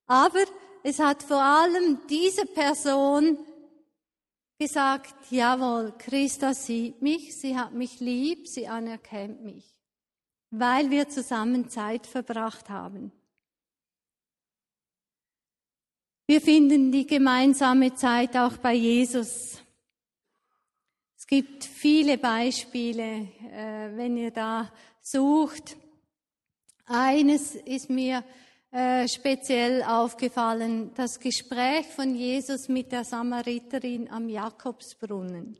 Aber 0.07 0.43
es 0.83 0.99
hat 0.99 1.21
vor 1.23 1.41
allem 1.41 1.99
diese 2.09 2.45
Person 2.45 3.37
gesagt, 4.57 5.31
jawohl, 5.31 5.93
Christa 5.97 6.53
sieht 6.53 7.01
mich, 7.01 7.39
sie 7.39 7.57
hat 7.57 7.73
mich 7.73 7.99
lieb, 7.99 8.47
sie 8.47 8.67
anerkennt 8.67 9.43
mich, 9.43 9.75
weil 10.49 10.89
wir 10.89 11.07
zusammen 11.09 11.69
Zeit 11.69 12.07
verbracht 12.07 12.69
haben. 12.69 13.11
Wir 16.27 16.41
finden 16.41 16.91
die 16.91 17.07
gemeinsame 17.07 17.95
Zeit 17.95 18.35
auch 18.37 18.57
bei 18.57 18.73
Jesus. 18.73 19.63
Es 21.31 21.37
gibt 21.37 21.63
viele 21.63 22.17
Beispiele, 22.17 23.03
äh, 23.03 23.95
wenn 23.95 24.17
ihr 24.17 24.31
da 24.31 24.71
sucht. 24.99 25.77
Eines 26.87 27.53
ist 27.53 27.87
mir 27.91 28.23
äh, 28.71 29.07
speziell 29.07 29.83
aufgefallen, 29.83 30.89
das 30.95 31.19
Gespräch 31.19 31.85
von 31.85 32.15
Jesus 32.15 32.67
mit 32.67 32.91
der 32.91 33.03
Samariterin 33.03 34.09
am 34.09 34.27
Jakobsbrunnen. 34.27 35.55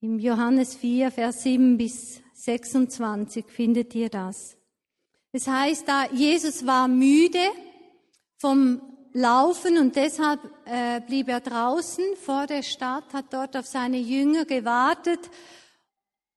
Im 0.00 0.18
Johannes 0.18 0.74
4, 0.76 1.10
Vers 1.10 1.42
7 1.42 1.76
bis 1.76 2.22
26 2.32 3.44
findet 3.48 3.94
ihr 3.94 4.08
das. 4.08 4.56
Es 5.32 5.48
heißt 5.48 5.86
da, 5.86 6.06
Jesus 6.10 6.64
war 6.64 6.88
müde 6.88 7.46
vom 8.38 8.80
laufen 9.12 9.78
und 9.78 9.96
deshalb 9.96 10.40
äh, 10.64 11.00
blieb 11.00 11.28
er 11.28 11.40
draußen 11.40 12.04
vor 12.24 12.46
der 12.46 12.62
Stadt, 12.62 13.12
hat 13.12 13.26
dort 13.32 13.56
auf 13.56 13.66
seine 13.66 13.98
Jünger 13.98 14.44
gewartet 14.44 15.20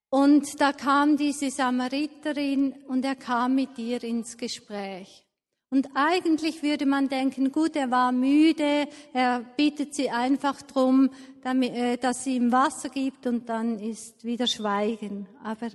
und 0.10 0.62
da 0.62 0.72
kam 0.72 1.18
diese 1.18 1.50
Samariterin 1.52 2.74
und 2.88 3.04
er 3.04 3.16
kam 3.16 3.56
mit 3.56 3.78
ihr 3.78 4.04
ins 4.04 4.38
Gespräch. 4.38 5.26
Und 5.70 5.90
eigentlich 5.94 6.64
würde 6.64 6.86
man 6.86 7.10
denken, 7.10 7.52
gut, 7.52 7.76
er 7.76 7.92
war 7.92 8.12
müde, 8.12 8.88
er 9.14 9.42
bittet 9.58 9.94
sie 9.94 10.10
einfach 10.10 10.62
drum, 10.62 11.10
äh, 11.44 11.98
dass 11.98 12.24
sie 12.24 12.36
ihm 12.36 12.52
Wasser 12.52 12.90
gibt 12.90 13.28
und 13.28 13.50
dann 13.50 13.80
ist 13.80 14.24
wieder 14.24 14.48
Schweigen. 14.48 15.28
Aber 15.44 15.68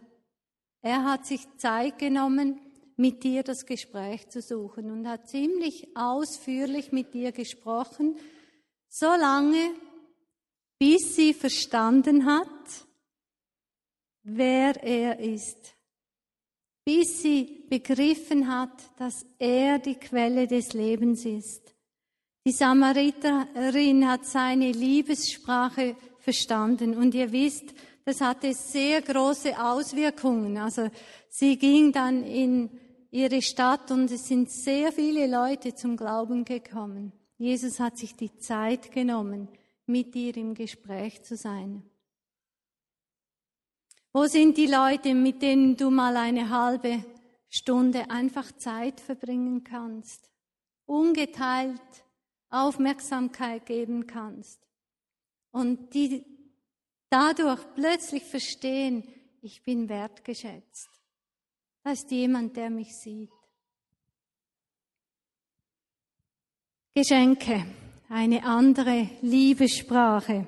er 0.80 1.04
hat 1.04 1.26
sich 1.26 1.40
Zeit 1.58 1.98
genommen, 1.98 2.58
mit 3.00 3.24
dir 3.24 3.42
das 3.42 3.64
Gespräch 3.64 4.28
zu 4.28 4.42
suchen 4.42 4.90
und 4.90 5.08
hat 5.08 5.28
ziemlich 5.28 5.88
ausführlich 5.96 6.92
mit 6.92 7.14
dir 7.14 7.32
gesprochen, 7.32 8.16
so 8.88 9.06
lange, 9.06 9.70
bis 10.78 11.16
sie 11.16 11.32
verstanden 11.32 12.26
hat, 12.26 12.86
wer 14.22 14.82
er 14.84 15.18
ist, 15.18 15.74
bis 16.84 17.22
sie 17.22 17.64
begriffen 17.70 18.54
hat, 18.54 18.78
dass 18.98 19.24
er 19.38 19.78
die 19.78 19.94
Quelle 19.94 20.46
des 20.46 20.74
Lebens 20.74 21.24
ist. 21.24 21.74
Die 22.46 22.52
Samariterin 22.52 24.08
hat 24.08 24.26
seine 24.26 24.72
Liebessprache 24.72 25.96
verstanden 26.18 26.96
und 26.96 27.14
ihr 27.14 27.32
wisst, 27.32 27.74
das 28.04 28.20
hatte 28.20 28.52
sehr 28.52 29.00
große 29.02 29.58
Auswirkungen. 29.62 30.58
Also 30.58 30.90
sie 31.28 31.56
ging 31.56 31.92
dann 31.92 32.24
in 32.24 32.70
ihre 33.10 33.42
Stadt 33.42 33.90
und 33.90 34.10
es 34.10 34.28
sind 34.28 34.50
sehr 34.50 34.92
viele 34.92 35.26
Leute 35.26 35.74
zum 35.74 35.96
Glauben 35.96 36.44
gekommen. 36.44 37.12
Jesus 37.38 37.80
hat 37.80 37.98
sich 37.98 38.14
die 38.14 38.36
Zeit 38.38 38.92
genommen, 38.92 39.48
mit 39.86 40.14
ihr 40.14 40.36
im 40.36 40.54
Gespräch 40.54 41.22
zu 41.22 41.36
sein. 41.36 41.82
Wo 44.12 44.26
sind 44.26 44.56
die 44.56 44.66
Leute, 44.66 45.14
mit 45.14 45.40
denen 45.42 45.76
du 45.76 45.90
mal 45.90 46.16
eine 46.16 46.50
halbe 46.50 47.04
Stunde 47.48 48.10
einfach 48.10 48.52
Zeit 48.52 49.00
verbringen 49.00 49.64
kannst, 49.64 50.30
ungeteilt 50.86 51.80
Aufmerksamkeit 52.50 53.66
geben 53.66 54.06
kannst 54.06 54.60
und 55.52 55.94
die 55.94 56.24
dadurch 57.08 57.60
plötzlich 57.74 58.24
verstehen, 58.24 59.04
ich 59.42 59.62
bin 59.62 59.88
wertgeschätzt. 59.88 60.99
Da 61.82 61.92
ist 61.92 62.10
jemand, 62.10 62.56
der 62.56 62.68
mich 62.68 62.94
sieht. 62.94 63.30
Geschenke, 66.94 67.64
eine 68.10 68.44
andere 68.44 69.08
Liebessprache. 69.22 70.46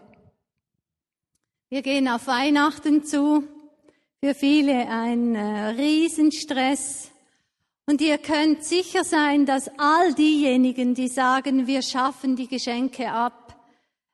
Wir 1.70 1.80
gehen 1.80 2.06
auf 2.08 2.26
Weihnachten 2.26 3.04
zu. 3.04 3.44
Für 4.20 4.34
viele 4.34 4.88
ein 4.88 5.34
äh, 5.34 5.68
Riesenstress. 5.68 7.10
Und 7.86 8.02
ihr 8.02 8.18
könnt 8.18 8.62
sicher 8.62 9.02
sein, 9.02 9.46
dass 9.46 9.70
all 9.78 10.12
diejenigen, 10.14 10.94
die 10.94 11.08
sagen, 11.08 11.66
wir 11.66 11.82
schaffen 11.82 12.36
die 12.36 12.46
Geschenke 12.46 13.10
ab, 13.10 13.51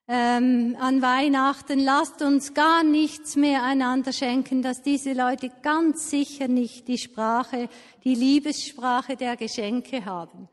ähm, 0.09 0.75
an 0.81 1.03
Weihnachten, 1.03 1.81
lasst 1.81 2.23
uns 2.23 2.55
gar 2.55 2.83
nichts 2.83 3.37
mehr 3.37 3.63
einander 3.63 4.13
schenken, 4.13 4.63
dass 4.63 4.83
diese 4.83 5.13
Leute 5.13 5.51
ganz 5.63 6.09
sicher 6.09 6.49
nicht 6.49 6.89
die 6.89 6.97
Sprache, 6.97 7.69
die 8.05 8.15
Liebessprache 8.15 9.17
der 9.17 9.37
Geschenke 9.37 10.07
haben. 10.07 10.49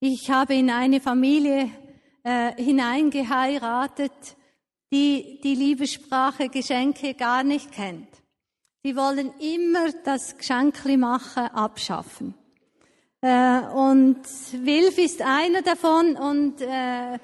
Ich 0.00 0.30
habe 0.30 0.54
in 0.54 0.70
eine 0.70 1.00
Familie 1.00 1.70
äh, 2.24 2.54
hineingeheiratet, 2.60 4.36
die 4.92 5.38
die 5.44 5.54
Liebessprache 5.54 6.48
Geschenke 6.48 7.14
gar 7.14 7.44
nicht 7.44 7.70
kennt. 7.70 8.08
Die 8.84 8.96
wollen 8.96 9.30
immer 9.38 9.92
das 10.04 10.36
Geschenkli 10.36 10.96
machen 10.96 11.44
abschaffen. 11.44 12.34
Äh, 13.20 13.60
und 13.74 14.22
Wilf 14.64 14.96
ist 14.98 15.20
einer 15.20 15.62
davon 15.62 16.16
und 16.16 16.62
äh, 16.62 17.18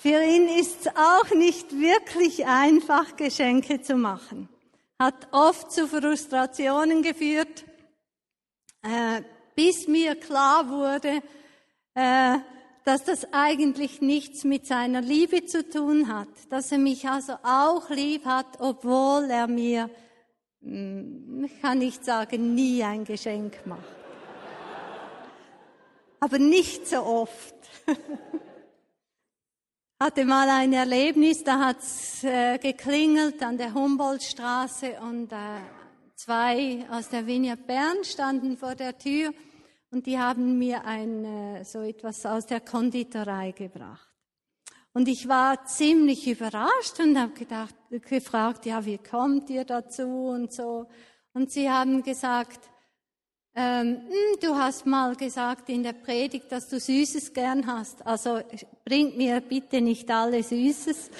für 0.00 0.24
ihn 0.24 0.48
ist 0.48 0.86
es 0.86 0.96
auch 0.96 1.30
nicht 1.34 1.78
wirklich 1.78 2.46
einfach, 2.46 3.16
Geschenke 3.16 3.82
zu 3.82 3.96
machen. 3.96 4.48
Hat 4.98 5.28
oft 5.30 5.70
zu 5.70 5.86
Frustrationen 5.86 7.02
geführt, 7.02 7.66
äh, 8.80 9.20
bis 9.54 9.88
mir 9.88 10.16
klar 10.16 10.70
wurde, 10.70 11.20
äh, 11.92 12.38
dass 12.86 13.04
das 13.04 13.30
eigentlich 13.34 14.00
nichts 14.00 14.44
mit 14.44 14.66
seiner 14.66 15.02
Liebe 15.02 15.44
zu 15.44 15.68
tun 15.68 16.08
hat, 16.08 16.28
dass 16.48 16.72
er 16.72 16.78
mich 16.78 17.06
also 17.06 17.34
auch 17.42 17.90
lieb 17.90 18.24
hat, 18.24 18.58
obwohl 18.58 19.28
er 19.28 19.48
mir, 19.48 19.90
hm, 20.62 21.44
ich 21.44 21.60
kann 21.60 21.78
nicht 21.78 22.06
sagen, 22.06 22.54
nie 22.54 22.82
ein 22.82 23.04
Geschenk 23.04 23.66
macht. 23.66 23.84
Aber 26.20 26.38
nicht 26.38 26.88
so 26.88 27.02
oft. 27.02 27.54
hatte 30.02 30.24
mal 30.24 30.48
ein 30.48 30.72
Erlebnis, 30.72 31.44
da 31.44 31.58
hat's 31.60 32.24
äh, 32.24 32.56
geklingelt 32.56 33.42
an 33.42 33.58
der 33.58 33.74
Humboldtstraße 33.74 34.98
und 35.02 35.30
äh, 35.30 35.36
zwei 36.16 36.86
aus 36.90 37.10
der 37.10 37.26
Vineyard 37.26 37.66
Bern 37.66 38.02
standen 38.02 38.56
vor 38.56 38.74
der 38.74 38.96
Tür 38.96 39.34
und 39.90 40.06
die 40.06 40.18
haben 40.18 40.58
mir 40.58 40.86
ein, 40.86 41.24
äh, 41.26 41.64
so 41.64 41.82
etwas 41.82 42.24
aus 42.24 42.46
der 42.46 42.60
Konditorei 42.60 43.52
gebracht. 43.52 44.08
Und 44.94 45.06
ich 45.06 45.28
war 45.28 45.66
ziemlich 45.66 46.26
überrascht 46.26 46.98
und 46.98 47.18
habe 47.18 47.34
gedacht, 47.34 47.74
gefragt, 47.90 48.64
ja, 48.64 48.82
wie 48.86 48.98
kommt 48.98 49.50
ihr 49.50 49.66
dazu 49.66 50.28
und 50.28 50.50
so. 50.50 50.86
Und 51.34 51.52
sie 51.52 51.70
haben 51.70 52.02
gesagt, 52.02 52.70
ähm, 53.54 54.02
hm, 54.06 54.40
du 54.40 54.54
hast 54.54 54.86
mal 54.86 55.16
gesagt 55.16 55.68
in 55.68 55.82
der 55.82 55.92
Predigt, 55.92 56.52
dass 56.52 56.68
du 56.68 56.78
Süßes 56.78 57.32
gern 57.32 57.66
hast. 57.66 58.06
Also 58.06 58.40
bringt 58.84 59.16
mir 59.16 59.40
bitte 59.40 59.80
nicht 59.80 60.10
alle 60.10 60.42
Süßes, 60.42 61.10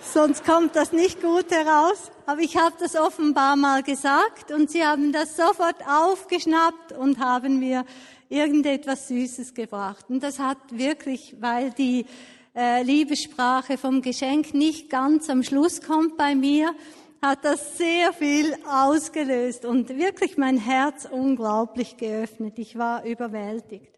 sonst 0.00 0.44
kommt 0.44 0.76
das 0.76 0.92
nicht 0.92 1.20
gut 1.20 1.50
heraus. 1.50 2.12
Aber 2.26 2.40
ich 2.40 2.56
habe 2.56 2.76
das 2.78 2.94
offenbar 2.94 3.56
mal 3.56 3.82
gesagt 3.82 4.52
und 4.52 4.70
sie 4.70 4.84
haben 4.84 5.12
das 5.12 5.36
sofort 5.36 5.86
aufgeschnappt 5.86 6.92
und 6.92 7.18
haben 7.18 7.58
mir 7.58 7.84
irgendetwas 8.28 9.08
Süßes 9.08 9.52
gebracht. 9.52 10.06
Und 10.08 10.22
das 10.22 10.38
hat 10.38 10.58
wirklich, 10.70 11.36
weil 11.40 11.72
die 11.72 12.06
äh, 12.54 12.82
Liebessprache 12.82 13.76
vom 13.76 14.02
Geschenk 14.02 14.54
nicht 14.54 14.88
ganz 14.88 15.28
am 15.28 15.42
Schluss 15.42 15.80
kommt 15.80 16.16
bei 16.16 16.34
mir, 16.34 16.74
hat 17.22 17.44
das 17.44 17.78
sehr 17.78 18.12
viel 18.12 18.52
ausgelöst 18.66 19.64
und 19.64 19.88
wirklich 19.90 20.36
mein 20.36 20.58
Herz 20.58 21.06
unglaublich 21.08 21.96
geöffnet. 21.96 22.58
Ich 22.58 22.76
war 22.76 23.04
überwältigt. 23.04 23.96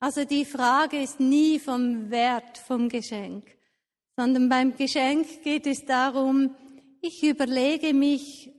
Also 0.00 0.24
die 0.24 0.44
Frage 0.44 1.00
ist 1.00 1.20
nie 1.20 1.60
vom 1.60 2.10
Wert 2.10 2.58
vom 2.58 2.88
Geschenk, 2.88 3.44
sondern 4.16 4.48
beim 4.48 4.76
Geschenk 4.76 5.42
geht 5.44 5.66
es 5.66 5.84
darum, 5.84 6.54
ich 7.00 7.22
überlege 7.22 7.94
mich 7.94 8.52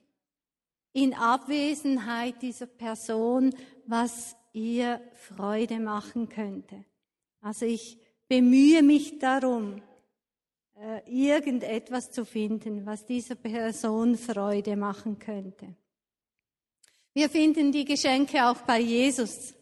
in 0.94 1.14
Abwesenheit 1.14 2.42
dieser 2.42 2.68
Person, 2.68 3.54
was 3.86 4.36
ihr 4.54 5.02
Freude 5.14 5.80
machen 5.80 6.30
könnte. 6.30 6.86
Also 7.42 7.66
ich 7.66 8.00
bemühe 8.30 8.82
mich 8.82 9.20
darum, 9.20 9.82
äh, 10.82 11.02
irgendetwas 11.06 12.10
zu 12.10 12.24
finden, 12.24 12.86
was 12.86 13.06
dieser 13.06 13.36
Person 13.36 14.16
Freude 14.18 14.78
machen 14.78 15.20
könnte. 15.20 15.76
Wir 17.14 17.30
finden 17.30 17.74
die 17.74 17.84
Geschenke 17.84 18.46
auch 18.46 18.62
bei 18.62 18.80
Jesus. 18.80 19.54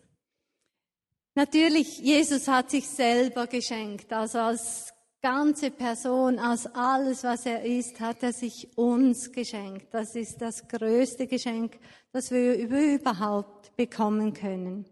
Natürlich, 1.34 2.00
Jesus 2.00 2.48
hat 2.48 2.70
sich 2.70 2.88
selber 2.88 3.48
geschenkt, 3.48 4.14
also 4.14 4.38
als 4.38 4.94
ganze 5.22 5.72
Person, 5.72 6.38
als 6.38 6.68
alles, 6.68 7.24
was 7.24 7.48
er 7.48 7.64
ist, 7.64 8.00
hat 8.00 8.22
er 8.22 8.34
sich 8.34 8.78
uns 8.78 9.32
geschenkt. 9.32 9.94
Das 9.96 10.16
ist 10.16 10.40
das 10.40 10.68
größte 10.68 11.26
Geschenk, 11.26 11.80
das 12.12 12.30
wir 12.30 12.56
überhaupt 12.56 13.76
bekommen 13.76 14.34
können. 14.34 14.86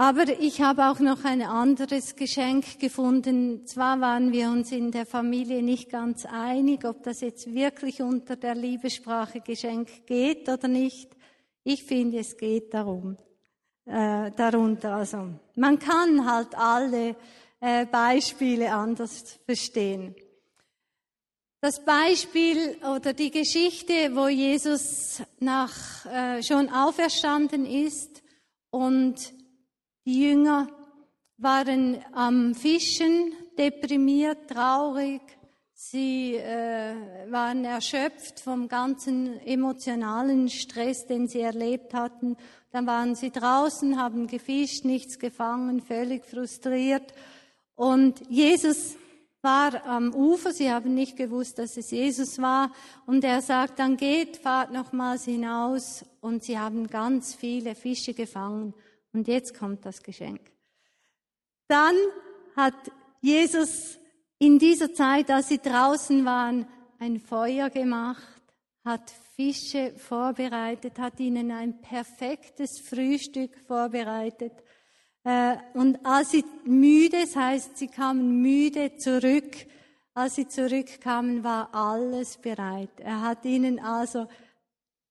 Aber 0.00 0.28
ich 0.38 0.62
habe 0.62 0.90
auch 0.90 1.00
noch 1.00 1.24
ein 1.24 1.42
anderes 1.42 2.14
Geschenk 2.14 2.78
gefunden. 2.78 3.66
Zwar 3.66 4.00
waren 4.00 4.30
wir 4.30 4.48
uns 4.48 4.70
in 4.70 4.92
der 4.92 5.06
Familie 5.06 5.60
nicht 5.60 5.90
ganz 5.90 6.24
einig, 6.24 6.84
ob 6.84 7.02
das 7.02 7.20
jetzt 7.20 7.52
wirklich 7.52 8.00
unter 8.00 8.36
der 8.36 8.54
Liebessprache 8.54 9.40
Geschenk 9.40 10.06
geht 10.06 10.48
oder 10.48 10.68
nicht. 10.68 11.10
Ich 11.64 11.82
finde, 11.82 12.20
es 12.20 12.36
geht 12.36 12.72
darum, 12.74 13.16
äh, 13.86 14.30
darunter. 14.30 14.94
Also 14.94 15.30
man 15.56 15.80
kann 15.80 16.30
halt 16.30 16.54
alle 16.54 17.16
äh, 17.58 17.84
Beispiele 17.84 18.72
anders 18.72 19.40
verstehen. 19.46 20.14
Das 21.60 21.84
Beispiel 21.84 22.76
oder 22.94 23.14
die 23.14 23.32
Geschichte, 23.32 24.14
wo 24.14 24.28
Jesus 24.28 25.24
nach 25.40 26.06
äh, 26.06 26.40
schon 26.44 26.68
auferstanden 26.68 27.66
ist 27.66 28.22
und 28.70 29.36
die 30.08 30.22
Jünger 30.22 30.68
waren 31.36 32.02
am 32.14 32.54
Fischen, 32.54 33.34
deprimiert, 33.58 34.48
traurig. 34.48 35.20
Sie 35.74 36.34
äh, 36.34 36.94
waren 37.30 37.62
erschöpft 37.66 38.40
vom 38.40 38.68
ganzen 38.68 39.38
emotionalen 39.40 40.48
Stress, 40.48 41.06
den 41.06 41.28
sie 41.28 41.42
erlebt 41.42 41.92
hatten. 41.92 42.38
Dann 42.72 42.86
waren 42.86 43.16
sie 43.16 43.30
draußen, 43.30 44.00
haben 44.00 44.28
gefischt, 44.28 44.86
nichts 44.86 45.18
gefangen, 45.18 45.82
völlig 45.82 46.24
frustriert. 46.24 47.12
Und 47.74 48.22
Jesus 48.30 48.96
war 49.42 49.84
am 49.84 50.14
Ufer, 50.14 50.52
sie 50.52 50.72
haben 50.72 50.94
nicht 50.94 51.18
gewusst, 51.18 51.58
dass 51.58 51.76
es 51.76 51.90
Jesus 51.90 52.40
war. 52.40 52.72
Und 53.04 53.24
er 53.24 53.42
sagt, 53.42 53.78
dann 53.78 53.98
geht, 53.98 54.38
fahrt 54.38 54.72
nochmals 54.72 55.26
hinaus. 55.26 56.06
Und 56.22 56.44
sie 56.44 56.58
haben 56.58 56.86
ganz 56.86 57.34
viele 57.34 57.74
Fische 57.74 58.14
gefangen. 58.14 58.72
Und 59.12 59.28
jetzt 59.28 59.58
kommt 59.58 59.84
das 59.84 60.02
Geschenk. 60.02 60.40
Dann 61.66 61.94
hat 62.56 62.74
Jesus 63.20 63.98
in 64.38 64.58
dieser 64.58 64.92
Zeit, 64.94 65.30
als 65.30 65.48
sie 65.48 65.58
draußen 65.58 66.24
waren, 66.24 66.66
ein 66.98 67.20
Feuer 67.20 67.70
gemacht, 67.70 68.42
hat 68.84 69.10
Fische 69.34 69.92
vorbereitet, 69.96 70.98
hat 70.98 71.20
ihnen 71.20 71.50
ein 71.50 71.80
perfektes 71.80 72.80
Frühstück 72.80 73.56
vorbereitet. 73.66 74.52
Äh, 75.24 75.56
und 75.74 76.04
als 76.04 76.30
sie 76.30 76.44
müde, 76.64 77.20
das 77.20 77.36
heißt, 77.36 77.76
sie 77.76 77.88
kamen 77.88 78.40
müde 78.40 78.96
zurück, 78.96 79.54
als 80.14 80.36
sie 80.36 80.48
zurückkamen, 80.48 81.44
war 81.44 81.72
alles 81.72 82.38
bereit. 82.38 82.90
Er 82.98 83.22
hat 83.22 83.44
ihnen 83.44 83.78
also 83.78 84.26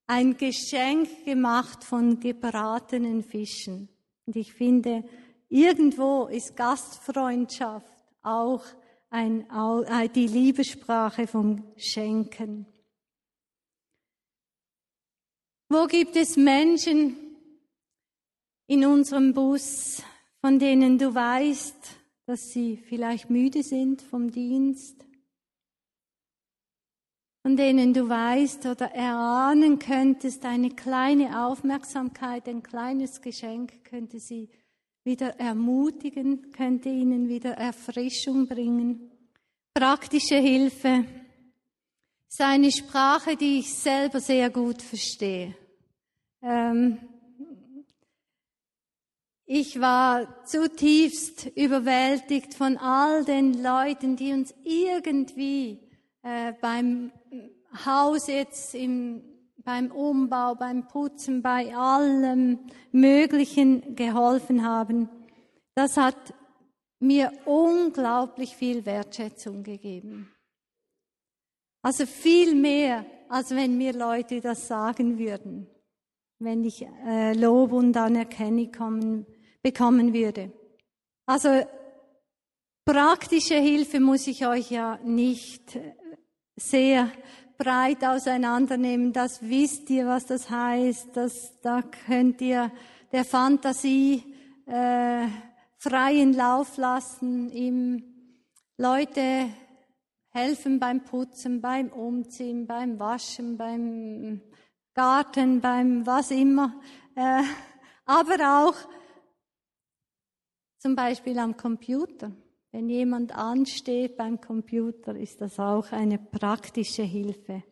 ein 0.08 0.38
Geschenk 0.38 1.26
gemacht 1.26 1.84
von 1.84 2.20
gebratenen 2.20 3.24
Fischen. 3.24 3.90
Und 4.26 4.36
ich 4.36 4.54
finde, 4.54 5.04
irgendwo 5.50 6.26
ist 6.26 6.56
Gastfreundschaft 6.56 7.94
auch 8.24 8.64
ein, 9.10 9.46
äh, 9.50 10.10
die 10.10 10.28
Liebessprache 10.28 11.28
vom 11.28 11.64
Schenken. 11.78 12.66
Wo 15.70 15.86
gibt 15.86 16.16
es 16.16 16.38
Menschen 16.38 17.18
in 18.68 18.86
unserem 18.86 19.34
Bus, 19.34 20.02
von 20.40 20.60
denen 20.60 20.98
du 20.98 21.14
weißt, 21.14 21.76
dass 22.26 22.50
sie 22.50 22.78
vielleicht 22.78 23.30
müde 23.30 23.64
sind 23.64 24.02
vom 24.02 24.32
Dienst, 24.32 25.07
von 27.48 27.56
denen 27.56 27.94
du 27.94 28.10
weißt 28.10 28.66
oder 28.66 28.88
erahnen 28.92 29.80
könntest, 29.80 30.44
eine 30.44 30.70
kleine 30.70 31.46
Aufmerksamkeit, 31.48 32.46
ein 32.50 32.62
kleines 32.62 33.22
Geschenk 33.22 33.86
könnte 33.86 34.20
sie 34.20 34.50
wieder 35.06 35.40
ermutigen, 35.40 36.52
könnte 36.52 36.90
ihnen 36.90 37.30
wieder 37.30 37.52
Erfrischung 37.52 38.48
bringen. 38.48 39.12
Praktische 39.74 40.36
Hilfe 40.36 41.06
ist 42.28 42.42
eine 42.42 42.70
Sprache, 42.70 43.38
die 43.38 43.60
ich 43.60 43.74
selber 43.74 44.20
sehr 44.20 44.50
gut 44.50 44.82
verstehe. 44.82 45.56
Ähm, 46.42 46.98
ich 49.46 49.80
war 49.80 50.44
zutiefst 50.44 51.46
überwältigt 51.56 52.56
von 52.56 52.76
all 52.76 53.24
den 53.24 53.64
Leuten, 53.64 54.18
die 54.18 54.34
uns 54.34 54.54
irgendwie 54.66 55.87
äh, 56.28 56.54
beim 56.60 57.12
Haus 57.86 58.28
jetzt 58.28 58.76
im, 58.76 59.22
beim 59.64 59.92
Umbau, 59.92 60.56
beim 60.56 60.86
Putzen, 60.88 61.42
bei 61.42 61.74
allem 61.74 62.60
Möglichen 62.92 63.96
geholfen 63.96 64.66
haben. 64.66 65.10
Das 65.74 65.96
hat 65.96 66.34
mir 67.00 67.32
unglaublich 67.46 68.58
viel 68.58 68.86
Wertschätzung 68.86 69.64
gegeben. 69.64 70.30
Also 71.82 72.06
viel 72.06 72.56
mehr, 72.56 73.06
als 73.30 73.52
wenn 73.52 73.78
mir 73.78 73.94
Leute 73.94 74.42
das 74.42 74.68
sagen 74.68 75.18
würden, 75.18 75.68
wenn 76.40 76.66
ich 76.66 76.86
äh, 77.06 77.34
Lob 77.34 77.72
und 77.72 77.96
Anerkennung 77.96 78.72
kommen, 78.72 79.26
bekommen 79.62 80.14
würde. 80.14 80.52
Also 81.26 81.62
praktische 82.84 83.56
Hilfe 83.56 84.02
muss 84.02 84.28
ich 84.28 84.46
euch 84.46 84.72
ja 84.72 85.00
nicht 85.06 85.80
sehr 86.58 87.12
breit 87.58 88.04
auseinandernehmen. 88.04 89.14
Das 89.14 89.42
wisst 89.42 89.90
ihr, 89.90 90.08
was 90.08 90.26
das 90.26 90.50
heißt. 90.50 91.16
Das, 91.16 91.60
da 91.62 91.82
könnt 91.82 92.42
ihr 92.42 92.72
der 93.12 93.24
Fantasie 93.24 94.24
äh, 94.66 95.28
freien 95.78 96.34
Lauf 96.34 96.78
lassen. 96.78 97.50
Ihm 97.52 98.04
Leute 98.78 99.50
helfen 100.30 100.80
beim 100.80 101.04
Putzen, 101.04 101.62
beim 101.62 101.90
Umziehen, 101.90 102.68
beim 102.68 103.00
Waschen, 103.00 103.58
beim 103.58 104.42
Garten, 104.94 105.62
beim 105.62 106.06
was 106.06 106.32
immer. 106.32 106.80
Äh, 107.16 107.44
aber 108.06 108.66
auch 108.66 108.76
zum 110.80 110.96
Beispiel 110.96 111.38
am 111.40 111.58
Computer 111.58 112.32
wenn 112.78 112.90
jemand 112.90 113.32
ansteht 113.32 114.18
beim 114.18 114.40
Computer, 114.40 115.16
ist 115.16 115.42
das 115.42 115.58
auch 115.60 115.92
eine 115.92 116.20
praktische 116.20 117.02
Hilfe. 117.02 117.64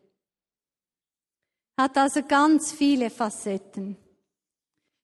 Hat 1.78 1.96
also 1.96 2.24
ganz 2.24 2.72
viele 2.72 3.08
Facetten. 3.08 3.96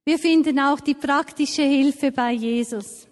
Wir 0.05 0.19
finden 0.19 0.59
auch 0.59 0.81
die 0.81 0.97
praktische 0.97 1.63
Hilfe 1.63 2.11
bei 2.11 2.33
Jesus. 2.33 3.07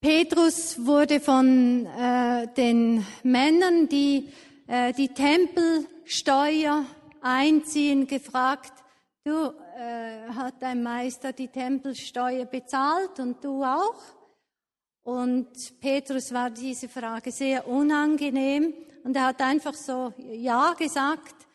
Petrus 0.00 0.84
wurde 0.84 1.20
von 1.20 1.86
äh, 1.86 2.52
den 2.52 3.06
Männern, 3.22 3.88
die 3.88 4.28
äh, 4.66 4.92
die 4.92 5.10
Tempelsteuer 5.10 6.84
einziehen, 7.22 8.08
gefragt, 8.08 8.72
du, 9.22 9.52
äh, 9.78 10.30
hat 10.34 10.54
dein 10.60 10.82
Meister 10.82 11.32
die 11.32 11.46
Tempelsteuer 11.46 12.46
bezahlt 12.46 13.20
und 13.20 13.44
du 13.44 13.62
auch? 13.62 14.15
Und 15.06 15.78
Petrus 15.80 16.34
war 16.34 16.50
diese 16.50 16.88
Frage 16.88 17.30
sehr 17.30 17.68
unangenehm 17.68 18.74
und 19.04 19.14
er 19.14 19.26
hat 19.26 19.40
einfach 19.40 19.74
so 19.74 20.12
Ja 20.32 20.72
gesagt, 20.72 21.46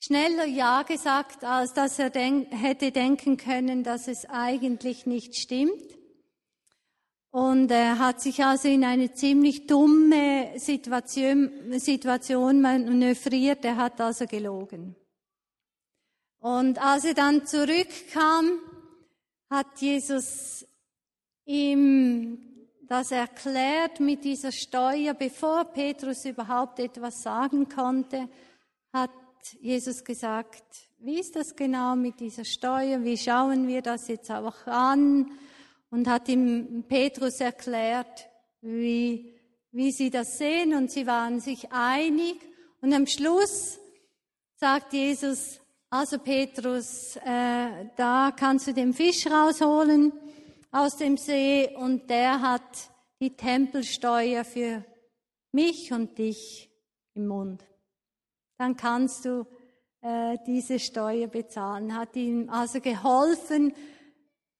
schneller 0.00 0.44
Ja 0.44 0.82
gesagt, 0.82 1.44
als 1.44 1.72
dass 1.72 2.00
er 2.00 2.10
denk 2.10 2.50
hätte 2.50 2.90
denken 2.90 3.36
können, 3.36 3.84
dass 3.84 4.08
es 4.08 4.28
eigentlich 4.28 5.06
nicht 5.06 5.36
stimmt. 5.36 5.96
Und 7.30 7.70
er 7.70 8.00
hat 8.00 8.20
sich 8.20 8.44
also 8.44 8.66
in 8.66 8.82
eine 8.82 9.12
ziemlich 9.12 9.68
dumme 9.68 10.58
Situation, 10.58 11.78
Situation 11.78 12.60
manövriert. 12.60 13.64
Er 13.64 13.76
hat 13.76 14.00
also 14.00 14.26
gelogen. 14.26 14.96
Und 16.40 16.84
als 16.84 17.04
er 17.04 17.14
dann 17.14 17.46
zurückkam, 17.46 18.58
hat 19.48 19.80
Jesus 19.80 20.66
ihm 21.44 22.50
das 22.88 23.10
erklärt 23.10 24.00
mit 24.00 24.24
dieser 24.24 24.52
Steuer, 24.52 25.14
bevor 25.14 25.64
Petrus 25.64 26.24
überhaupt 26.24 26.78
etwas 26.78 27.22
sagen 27.22 27.68
konnte, 27.68 28.28
hat 28.92 29.10
Jesus 29.60 30.04
gesagt, 30.04 30.64
wie 30.98 31.18
ist 31.18 31.36
das 31.36 31.54
genau 31.54 31.96
mit 31.96 32.20
dieser 32.20 32.44
Steuer? 32.44 33.02
Wie 33.04 33.16
schauen 33.16 33.66
wir 33.68 33.82
das 33.82 34.08
jetzt 34.08 34.30
auch 34.30 34.66
an? 34.66 35.30
und 35.94 36.08
hat 36.08 36.28
ihm 36.28 36.82
Petrus 36.88 37.38
erklärt, 37.40 38.28
wie, 38.62 39.32
wie 39.70 39.92
sie 39.92 40.10
das 40.10 40.38
sehen 40.38 40.74
und 40.74 40.90
sie 40.90 41.06
waren 41.06 41.38
sich 41.38 41.70
einig. 41.70 42.34
Und 42.80 42.92
am 42.92 43.06
Schluss 43.06 43.78
sagt 44.56 44.92
Jesus, 44.92 45.60
also 45.90 46.18
Petrus, 46.18 47.14
äh, 47.24 47.86
da 47.96 48.32
kannst 48.36 48.66
du 48.66 48.74
den 48.74 48.92
Fisch 48.92 49.24
rausholen 49.28 50.12
aus 50.74 50.96
dem 50.96 51.16
See 51.16 51.72
und 51.76 52.10
der 52.10 52.40
hat 52.40 52.90
die 53.20 53.36
Tempelsteuer 53.36 54.44
für 54.44 54.84
mich 55.52 55.92
und 55.92 56.18
dich 56.18 56.68
im 57.14 57.28
Mund. 57.28 57.64
Dann 58.58 58.76
kannst 58.76 59.24
du 59.24 59.46
äh, 60.00 60.36
diese 60.46 60.80
Steuer 60.80 61.28
bezahlen. 61.28 61.96
Hat 61.96 62.16
ihm 62.16 62.50
also 62.50 62.80
geholfen, 62.80 63.72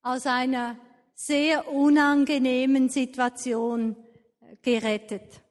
aus 0.02 0.26
einer 0.26 0.78
sehr 1.14 1.72
unangenehmen 1.72 2.88
Situation 2.88 3.96
gerettet. 4.62 5.42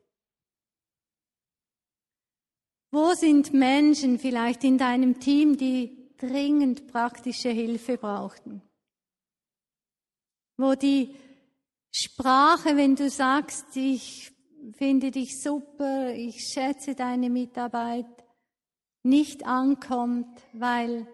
Wo 2.90 3.14
sind 3.14 3.54
Menschen 3.54 4.18
vielleicht 4.18 4.64
in 4.64 4.78
deinem 4.78 5.20
Team, 5.20 5.58
die 5.58 6.16
dringend 6.18 6.88
praktische 6.88 7.50
Hilfe 7.50 7.98
brauchten? 7.98 8.62
Wo 10.58 10.76
die 10.76 11.16
Sprache, 11.92 12.76
wenn 12.76 12.96
du 12.96 13.10
sagst, 13.10 13.76
ich 13.76 14.32
finde 14.78 15.12
dich 15.12 15.42
super, 15.42 16.14
ich 16.14 16.48
schätze 16.54 16.96
deine 16.96 17.30
Mitarbeit, 17.30 18.06
nicht 19.04 19.46
ankommt, 19.46 20.42
weil 20.54 21.08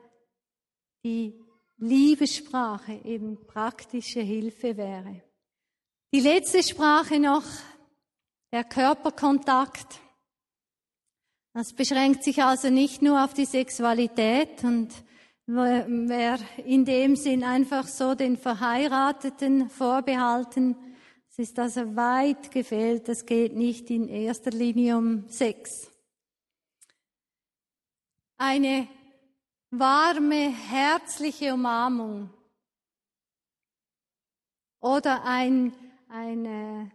die 1.04 1.34
Liebessprache 1.78 3.02
eben 3.04 3.46
praktische 3.48 4.22
Hilfe 4.22 4.78
wäre. 4.78 5.24
Die 6.14 6.20
letzte 6.20 6.62
Sprache 6.62 7.20
noch, 7.20 7.44
der 8.52 8.64
Körperkontakt. 8.64 10.00
Das 11.54 11.74
beschränkt 11.74 12.24
sich 12.24 12.44
also 12.44 12.70
nicht 12.70 13.02
nur 13.02 13.24
auf 13.24 13.34
die 13.34 13.46
Sexualität 13.46 14.64
und 14.64 14.90
wer 15.52 16.40
in 16.64 16.86
dem 16.86 17.16
Sinn 17.16 17.44
einfach 17.44 17.88
so 17.88 18.14
den 18.14 18.38
Verheirateten 18.38 19.70
vorbehalten, 19.70 20.76
es 21.32 21.40
ist 21.40 21.58
also 21.58 21.96
weit 21.96 22.52
gefehlt, 22.52 23.08
das 23.08 23.26
geht 23.26 23.56
nicht 23.56 23.90
in 23.90 24.08
erster 24.08 24.52
Linie 24.52 24.98
um 24.98 25.28
Sex. 25.30 25.90
Eine 28.38 28.88
warme, 29.72 30.50
herzliche 30.50 31.54
Umarmung 31.54 32.30
oder 34.82 35.24
ein, 35.24 35.74
eine, 36.10 36.92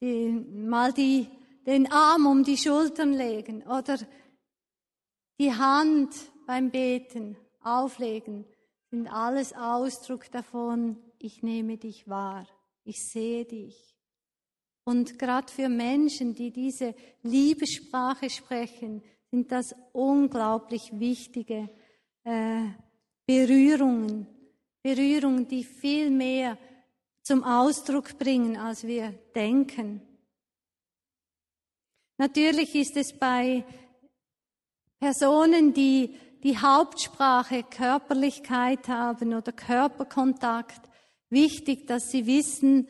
die, 0.00 0.30
mal 0.30 0.92
die, 0.92 1.28
den 1.66 1.90
Arm 1.90 2.26
um 2.26 2.44
die 2.44 2.58
Schultern 2.58 3.14
legen 3.14 3.62
oder 3.62 3.98
die 5.38 5.52
Hand 5.52 6.14
beim 6.46 6.70
Beten 6.70 7.38
auflegen, 7.64 8.44
sind 8.90 9.08
alles 9.08 9.52
Ausdruck 9.54 10.30
davon, 10.30 10.96
ich 11.18 11.42
nehme 11.42 11.78
dich 11.78 12.08
wahr, 12.08 12.46
ich 12.84 13.04
sehe 13.04 13.44
dich. 13.44 13.96
Und 14.84 15.18
gerade 15.18 15.50
für 15.50 15.68
Menschen, 15.68 16.34
die 16.34 16.50
diese 16.50 16.94
Liebessprache 17.22 18.28
sprechen, 18.28 19.02
sind 19.30 19.50
das 19.50 19.74
unglaublich 19.92 20.90
wichtige 21.00 21.70
äh, 22.24 22.66
Berührungen, 23.26 24.26
Berührungen, 24.82 25.48
die 25.48 25.64
viel 25.64 26.10
mehr 26.10 26.58
zum 27.22 27.42
Ausdruck 27.42 28.18
bringen, 28.18 28.56
als 28.56 28.86
wir 28.86 29.12
denken. 29.34 30.02
Natürlich 32.18 32.74
ist 32.74 32.96
es 32.96 33.12
bei 33.12 33.64
Personen, 35.00 35.72
die 35.72 36.14
die 36.44 36.58
Hauptsprache 36.58 37.62
Körperlichkeit 37.62 38.86
haben 38.88 39.34
oder 39.34 39.50
Körperkontakt, 39.50 40.88
wichtig, 41.30 41.86
dass 41.86 42.10
sie 42.10 42.26
wissen, 42.26 42.86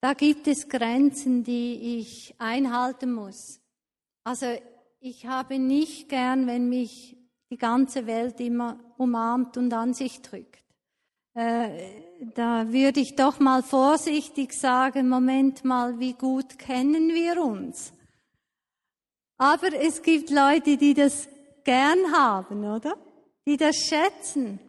da 0.00 0.14
gibt 0.14 0.48
es 0.48 0.68
Grenzen, 0.68 1.44
die 1.44 1.98
ich 1.98 2.34
einhalten 2.38 3.12
muss. 3.12 3.60
Also 4.24 4.46
ich 5.00 5.26
habe 5.26 5.58
nicht 5.58 6.08
gern, 6.08 6.46
wenn 6.46 6.68
mich 6.68 7.16
die 7.50 7.58
ganze 7.58 8.06
Welt 8.06 8.40
immer 8.40 8.78
umarmt 8.96 9.56
und 9.58 9.72
an 9.72 9.92
sich 9.92 10.22
drückt. 10.22 10.64
Äh, 11.34 11.68
da 12.34 12.72
würde 12.72 13.00
ich 13.00 13.16
doch 13.16 13.38
mal 13.38 13.62
vorsichtig 13.62 14.54
sagen, 14.54 15.08
Moment 15.08 15.64
mal, 15.64 15.98
wie 15.98 16.14
gut 16.14 16.58
kennen 16.58 17.08
wir 17.08 17.42
uns? 17.42 17.92
Aber 19.36 19.72
es 19.74 20.02
gibt 20.02 20.30
Leute, 20.30 20.76
die 20.76 20.94
das 20.94 21.28
gern 21.64 22.12
haben, 22.12 22.64
oder? 22.64 22.96
Die 23.46 23.56
das 23.56 23.76
schätzen. 23.76 24.60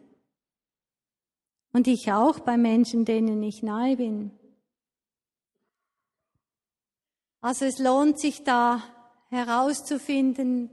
Und 1.72 1.86
ich 1.86 2.10
auch 2.10 2.40
bei 2.40 2.56
Menschen, 2.56 3.04
denen 3.04 3.42
ich 3.42 3.62
nahe 3.62 3.96
bin. 3.96 4.30
Also 7.40 7.66
es 7.66 7.78
lohnt 7.78 8.18
sich 8.18 8.44
da 8.44 8.82
herauszufinden, 9.28 10.70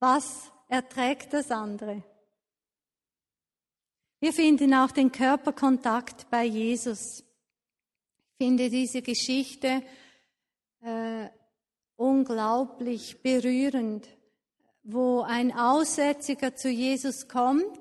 was 0.00 0.50
erträgt 0.68 1.32
das 1.32 1.50
andere. 1.50 2.02
Wir 4.18 4.32
finden 4.32 4.72
auch 4.74 4.90
den 4.92 5.12
Körperkontakt 5.12 6.30
bei 6.30 6.44
Jesus. 6.44 7.20
Ich 7.20 8.46
finde 8.46 8.70
diese 8.70 9.02
Geschichte 9.02 9.82
äh, 10.80 11.28
unglaublich 11.96 13.20
berührend, 13.22 14.08
wo 14.82 15.20
ein 15.20 15.52
Aussätziger 15.52 16.54
zu 16.56 16.68
Jesus 16.68 17.28
kommt. 17.28 17.78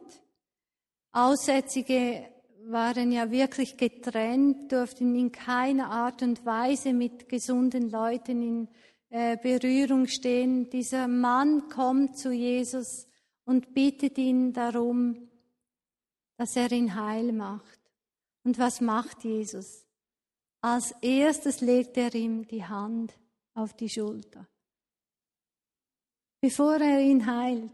Aussätzige 1.12 2.26
waren 2.66 3.12
ja 3.12 3.32
wirklich 3.32 3.78
getrennt, 3.78 4.72
durften 4.72 5.16
in 5.16 5.32
keiner 5.32 5.90
Art 5.90 6.22
und 6.22 6.46
Weise 6.46 6.94
mit 6.94 7.28
gesunden 7.28 7.90
Leuten 7.90 8.42
in 8.42 8.68
äh, 9.10 9.38
Berührung 9.38 10.08
stehen. 10.08 10.70
Dieser 10.70 11.08
Mann 11.08 11.68
kommt 11.70 12.18
zu 12.18 12.32
Jesus 12.32 13.08
und 13.46 13.74
bittet 13.74 14.18
ihn 14.18 14.54
darum, 14.54 15.30
dass 16.38 16.56
er 16.56 16.72
ihn 16.72 16.96
heil 16.96 17.34
macht. 17.34 17.80
Und 18.44 18.58
was 18.58 18.80
macht 18.82 19.24
Jesus? 19.24 19.86
Als 20.62 20.92
erstes 21.02 21.62
legt 21.62 21.98
er 21.98 22.14
ihm 22.14 22.48
die 22.48 22.64
Hand 22.64 23.14
auf 23.54 23.74
die 23.74 23.90
Schulter. 23.90 24.48
Bevor 26.42 26.78
er 26.78 27.00
ihn 27.00 27.28
heilt, 27.28 27.72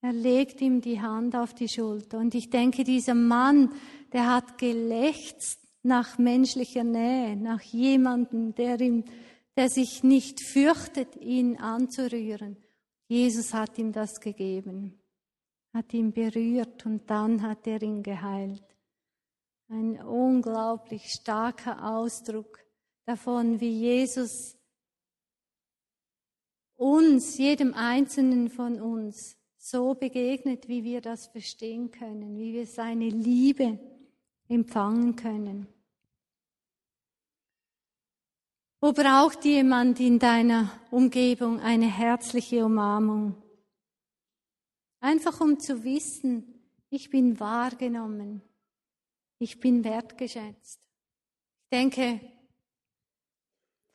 er 0.00 0.12
legt 0.12 0.60
ihm 0.60 0.80
die 0.80 1.00
Hand 1.00 1.36
auf 1.36 1.52
die 1.52 1.68
Schulter. 1.68 2.18
Und 2.18 2.34
ich 2.34 2.48
denke, 2.48 2.84
dieser 2.84 3.14
Mann, 3.14 3.72
der 4.12 4.32
hat 4.32 4.56
gelächzt 4.56 5.60
nach 5.82 6.16
menschlicher 6.16 6.84
Nähe, 6.84 7.36
nach 7.36 7.60
jemandem, 7.60 8.54
der, 8.54 8.80
ihm, 8.80 9.04
der 9.56 9.68
sich 9.68 10.02
nicht 10.02 10.40
fürchtet, 10.40 11.16
ihn 11.16 11.58
anzurühren. 11.58 12.56
Jesus 13.08 13.52
hat 13.54 13.78
ihm 13.78 13.92
das 13.92 14.20
gegeben, 14.20 14.98
hat 15.74 15.92
ihn 15.92 16.12
berührt 16.12 16.86
und 16.86 17.08
dann 17.10 17.42
hat 17.42 17.66
er 17.66 17.82
ihn 17.82 18.02
geheilt. 18.02 18.64
Ein 19.68 20.00
unglaublich 20.02 21.10
starker 21.12 21.96
Ausdruck 21.96 22.64
davon, 23.04 23.60
wie 23.60 23.70
Jesus 23.70 24.55
uns, 26.76 27.38
jedem 27.38 27.74
Einzelnen 27.74 28.50
von 28.50 28.80
uns, 28.80 29.36
so 29.56 29.94
begegnet, 29.94 30.68
wie 30.68 30.84
wir 30.84 31.00
das 31.00 31.26
verstehen 31.26 31.90
können, 31.90 32.38
wie 32.38 32.52
wir 32.52 32.66
seine 32.66 33.08
Liebe 33.08 33.78
empfangen 34.48 35.16
können. 35.16 35.66
Wo 38.80 38.92
braucht 38.92 39.44
jemand 39.44 39.98
in 39.98 40.18
deiner 40.18 40.70
Umgebung 40.90 41.58
eine 41.60 41.86
herzliche 41.86 42.64
Umarmung? 42.64 43.34
Einfach 45.00 45.40
um 45.40 45.58
zu 45.58 45.82
wissen, 45.82 46.60
ich 46.90 47.10
bin 47.10 47.40
wahrgenommen, 47.40 48.42
ich 49.38 49.58
bin 49.58 49.82
wertgeschätzt. 49.82 50.80
Ich 51.64 51.70
denke, 51.70 52.20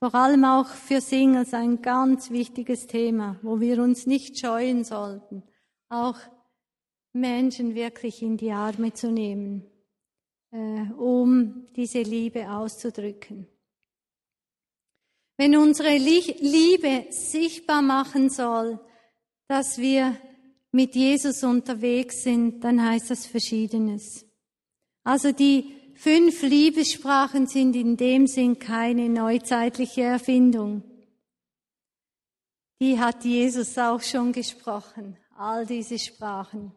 vor 0.02 0.16
allem 0.16 0.46
auch 0.46 0.68
für 0.68 1.00
Singles 1.00 1.54
ein 1.54 1.84
ganz 1.84 2.32
wichtiges 2.32 2.88
Thema, 2.88 3.40
wo 3.44 3.60
wir 3.60 3.84
uns 3.84 4.08
nicht 4.08 4.40
scheuen 4.40 4.84
sollten, 4.84 5.44
auch 5.90 6.18
Menschen 7.14 7.76
wirklich 7.76 8.24
in 8.24 8.36
die 8.36 8.52
Arme 8.52 8.94
zu 8.94 9.12
nehmen, 9.12 9.64
äh, 10.52 10.92
um 10.98 11.68
diese 11.76 12.02
Liebe 12.02 12.50
auszudrücken. 12.50 13.48
Wenn 15.38 15.56
unsere 15.56 15.96
Liebe 15.96 17.06
sichtbar 17.12 17.84
machen 17.84 18.32
soll, 18.32 18.80
dass 19.48 19.78
wir 19.78 20.18
mit 20.72 20.96
Jesus 20.96 21.44
unterwegs 21.44 22.24
sind, 22.24 22.64
dann 22.64 22.84
heißt 22.84 23.12
das 23.12 23.28
Verschiedenes. 23.28 24.26
Also 25.04 25.32
die 25.32 25.76
fünf 26.02 26.42
Liebessprachen 26.42 27.46
sind 27.46 27.76
in 27.76 27.96
dem 27.96 28.26
Sinn 28.26 28.58
keine 28.58 29.08
neuzeitliche 29.08 30.02
Erfindung. 30.02 30.84
Die 32.80 33.00
hat 33.00 33.24
Jesus 33.24 33.78
auch 33.78 34.02
schon 34.02 34.32
gesprochen 34.32 35.16
all 35.38 35.68
diese 35.68 36.00
Sprachen. 36.00 36.72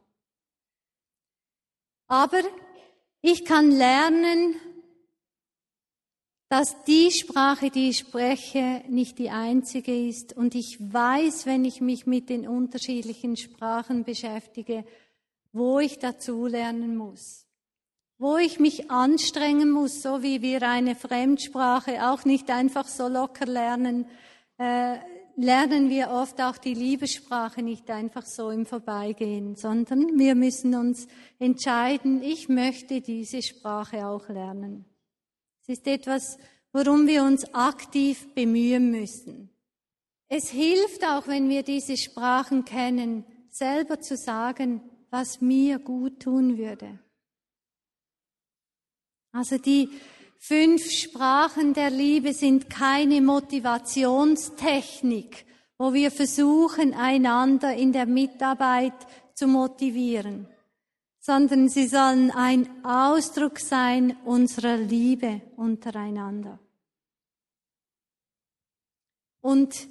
Aber 2.07 2.43
ich 3.23 3.47
kann 3.47 3.71
lernen, 3.71 4.57
dass 6.51 6.85
die 6.85 7.11
Sprache, 7.11 7.71
die 7.71 7.89
ich 7.89 7.99
spreche, 7.99 8.85
nicht 8.89 9.19
die 9.19 9.31
einzige 9.31 10.07
ist. 10.07 10.37
Und 10.37 10.55
ich 10.55 10.77
weiß, 10.79 11.47
wenn 11.47 11.65
ich 11.65 11.81
mich 11.81 12.05
mit 12.05 12.29
den 12.29 12.47
unterschiedlichen 12.47 13.39
Sprachen 13.39 14.05
beschäftige, 14.05 14.85
wo 15.53 15.79
ich 15.79 15.99
dazu 15.99 16.47
lernen 16.47 16.97
muss. 16.97 17.44
Wo 18.19 18.37
ich 18.37 18.61
mich 18.61 18.91
anstrengen 18.91 19.71
muss, 19.71 20.03
so 20.03 20.23
wie 20.23 20.41
wir 20.41 20.63
eine 20.63 20.95
Fremdsprache 20.95 22.11
auch 22.11 22.25
nicht 22.25 22.51
einfach 22.51 22.87
so 22.87 23.09
locker 23.09 23.47
lernen, 23.47 24.07
äh, 24.59 24.99
lernen 25.37 25.91
wir 25.91 26.11
oft 26.11 26.41
auch 26.41 26.57
die 26.57 26.75
Liebessprache 26.75 27.63
nicht 27.63 27.91
einfach 27.91 28.25
so 28.25 28.51
im 28.51 28.67
Vorbeigehen, 28.67 29.57
sondern 29.57 30.19
wir 30.19 30.35
müssen 30.35 30.75
uns 30.75 31.09
entscheiden, 31.39 32.23
ich 32.23 32.49
möchte 32.49 33.01
diese 33.01 33.43
Sprache 33.43 34.07
auch 34.07 34.29
lernen. 34.29 34.85
Es 35.63 35.79
ist 35.79 35.87
etwas, 35.87 36.39
worum 36.73 37.07
wir 37.07 37.25
uns 37.25 37.53
aktiv 37.55 38.33
bemühen 38.35 38.91
müssen. 38.91 39.51
Es 40.29 40.51
hilft 40.51 41.05
auch, 41.05 41.27
wenn 41.27 41.49
wir 41.49 41.63
diese 41.63 41.97
Sprachen 41.97 42.65
kennen, 42.65 43.25
selber 43.51 44.01
zu 44.01 44.17
sagen, 44.17 44.83
was 45.11 45.41
mir 45.41 45.79
gut 45.79 46.21
tun 46.21 46.59
würde. 46.59 46.99
Also 49.35 49.59
die 49.59 49.91
Fünf 50.39 50.91
Sprachen 50.91 51.75
der 51.75 51.91
Liebe 51.91 52.33
sind 52.35 52.71
keine 52.71 53.21
Motivationstechnik, 53.21 55.45
wo 55.77 55.93
wir 55.93 56.13
versuchen, 56.13 56.95
einander 56.95 57.75
in 57.75 57.93
der 57.93 58.07
Mitarbeit 58.07 58.95
zu 59.35 59.49
motivieren, 59.49 60.47
sondern 61.19 61.69
sie 61.69 61.89
sollen 61.89 62.31
ein 62.31 62.85
Ausdruck 62.85 63.59
sein 63.59 64.17
unserer 64.25 64.77
Liebe 64.77 65.43
untereinander. 65.57 66.61
Und 69.41 69.89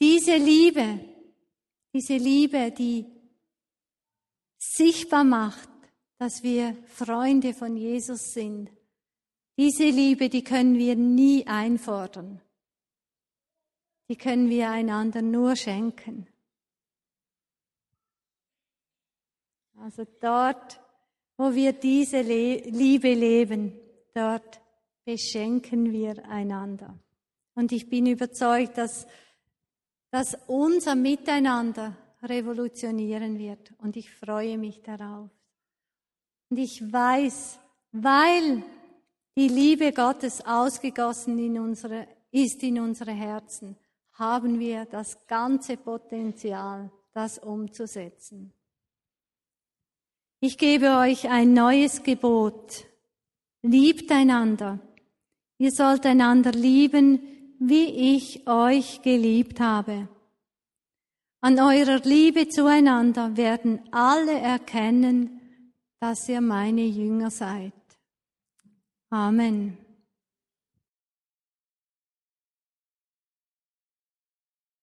diese 0.00 0.34
Liebe, 0.36 0.98
diese 1.92 2.16
Liebe, 2.16 2.72
die 2.72 3.06
sichtbar 4.58 5.22
macht, 5.22 5.68
dass 6.18 6.42
wir 6.42 6.76
Freunde 6.86 7.52
von 7.54 7.76
Jesus 7.76 8.32
sind, 8.32 8.70
diese 9.58 9.84
Liebe, 9.84 10.28
die 10.28 10.44
können 10.44 10.76
wir 10.76 10.96
nie 10.96 11.46
einfordern. 11.46 12.42
Die 14.08 14.16
können 14.16 14.50
wir 14.50 14.70
einander 14.70 15.22
nur 15.22 15.56
schenken. 15.56 16.26
Also 19.78 20.06
dort, 20.20 20.80
wo 21.36 21.54
wir 21.54 21.72
diese 21.72 22.20
Liebe 22.20 23.12
leben, 23.14 23.72
dort 24.14 24.60
beschenken 25.04 25.92
wir 25.92 26.24
einander. 26.28 26.98
Und 27.54 27.72
ich 27.72 27.88
bin 27.88 28.06
überzeugt, 28.06 28.78
dass, 28.78 29.06
dass 30.10 30.36
unser 30.46 30.94
Miteinander 30.94 31.96
revolutionieren 32.22 33.38
wird. 33.38 33.72
Und 33.78 33.96
ich 33.96 34.10
freue 34.10 34.58
mich 34.58 34.82
darauf. 34.82 35.30
Und 36.48 36.58
ich 36.58 36.80
weiß, 36.92 37.58
weil 37.92 38.62
die 39.36 39.48
Liebe 39.48 39.92
Gottes 39.92 40.44
ausgegossen 40.44 41.38
in 41.38 41.58
unsere, 41.58 42.06
ist 42.30 42.62
in 42.62 42.80
unsere 42.80 43.12
Herzen, 43.12 43.76
haben 44.14 44.58
wir 44.58 44.86
das 44.86 45.26
ganze 45.26 45.76
Potenzial, 45.76 46.90
das 47.12 47.38
umzusetzen. 47.38 48.52
Ich 50.40 50.58
gebe 50.58 50.96
euch 50.96 51.28
ein 51.28 51.52
neues 51.52 52.02
Gebot. 52.02 52.86
Liebt 53.62 54.10
einander. 54.12 54.78
Ihr 55.58 55.72
sollt 55.72 56.06
einander 56.06 56.52
lieben, 56.52 57.20
wie 57.58 58.16
ich 58.16 58.46
euch 58.46 59.02
geliebt 59.02 59.60
habe. 59.60 60.08
An 61.40 61.58
eurer 61.58 62.00
Liebe 62.04 62.48
zueinander 62.48 63.36
werden 63.36 63.80
alle 63.92 64.38
erkennen, 64.38 65.40
dass 66.00 66.28
ihr 66.28 66.40
meine 66.40 66.82
Jünger 66.82 67.30
seid. 67.30 67.72
Amen. 69.10 69.85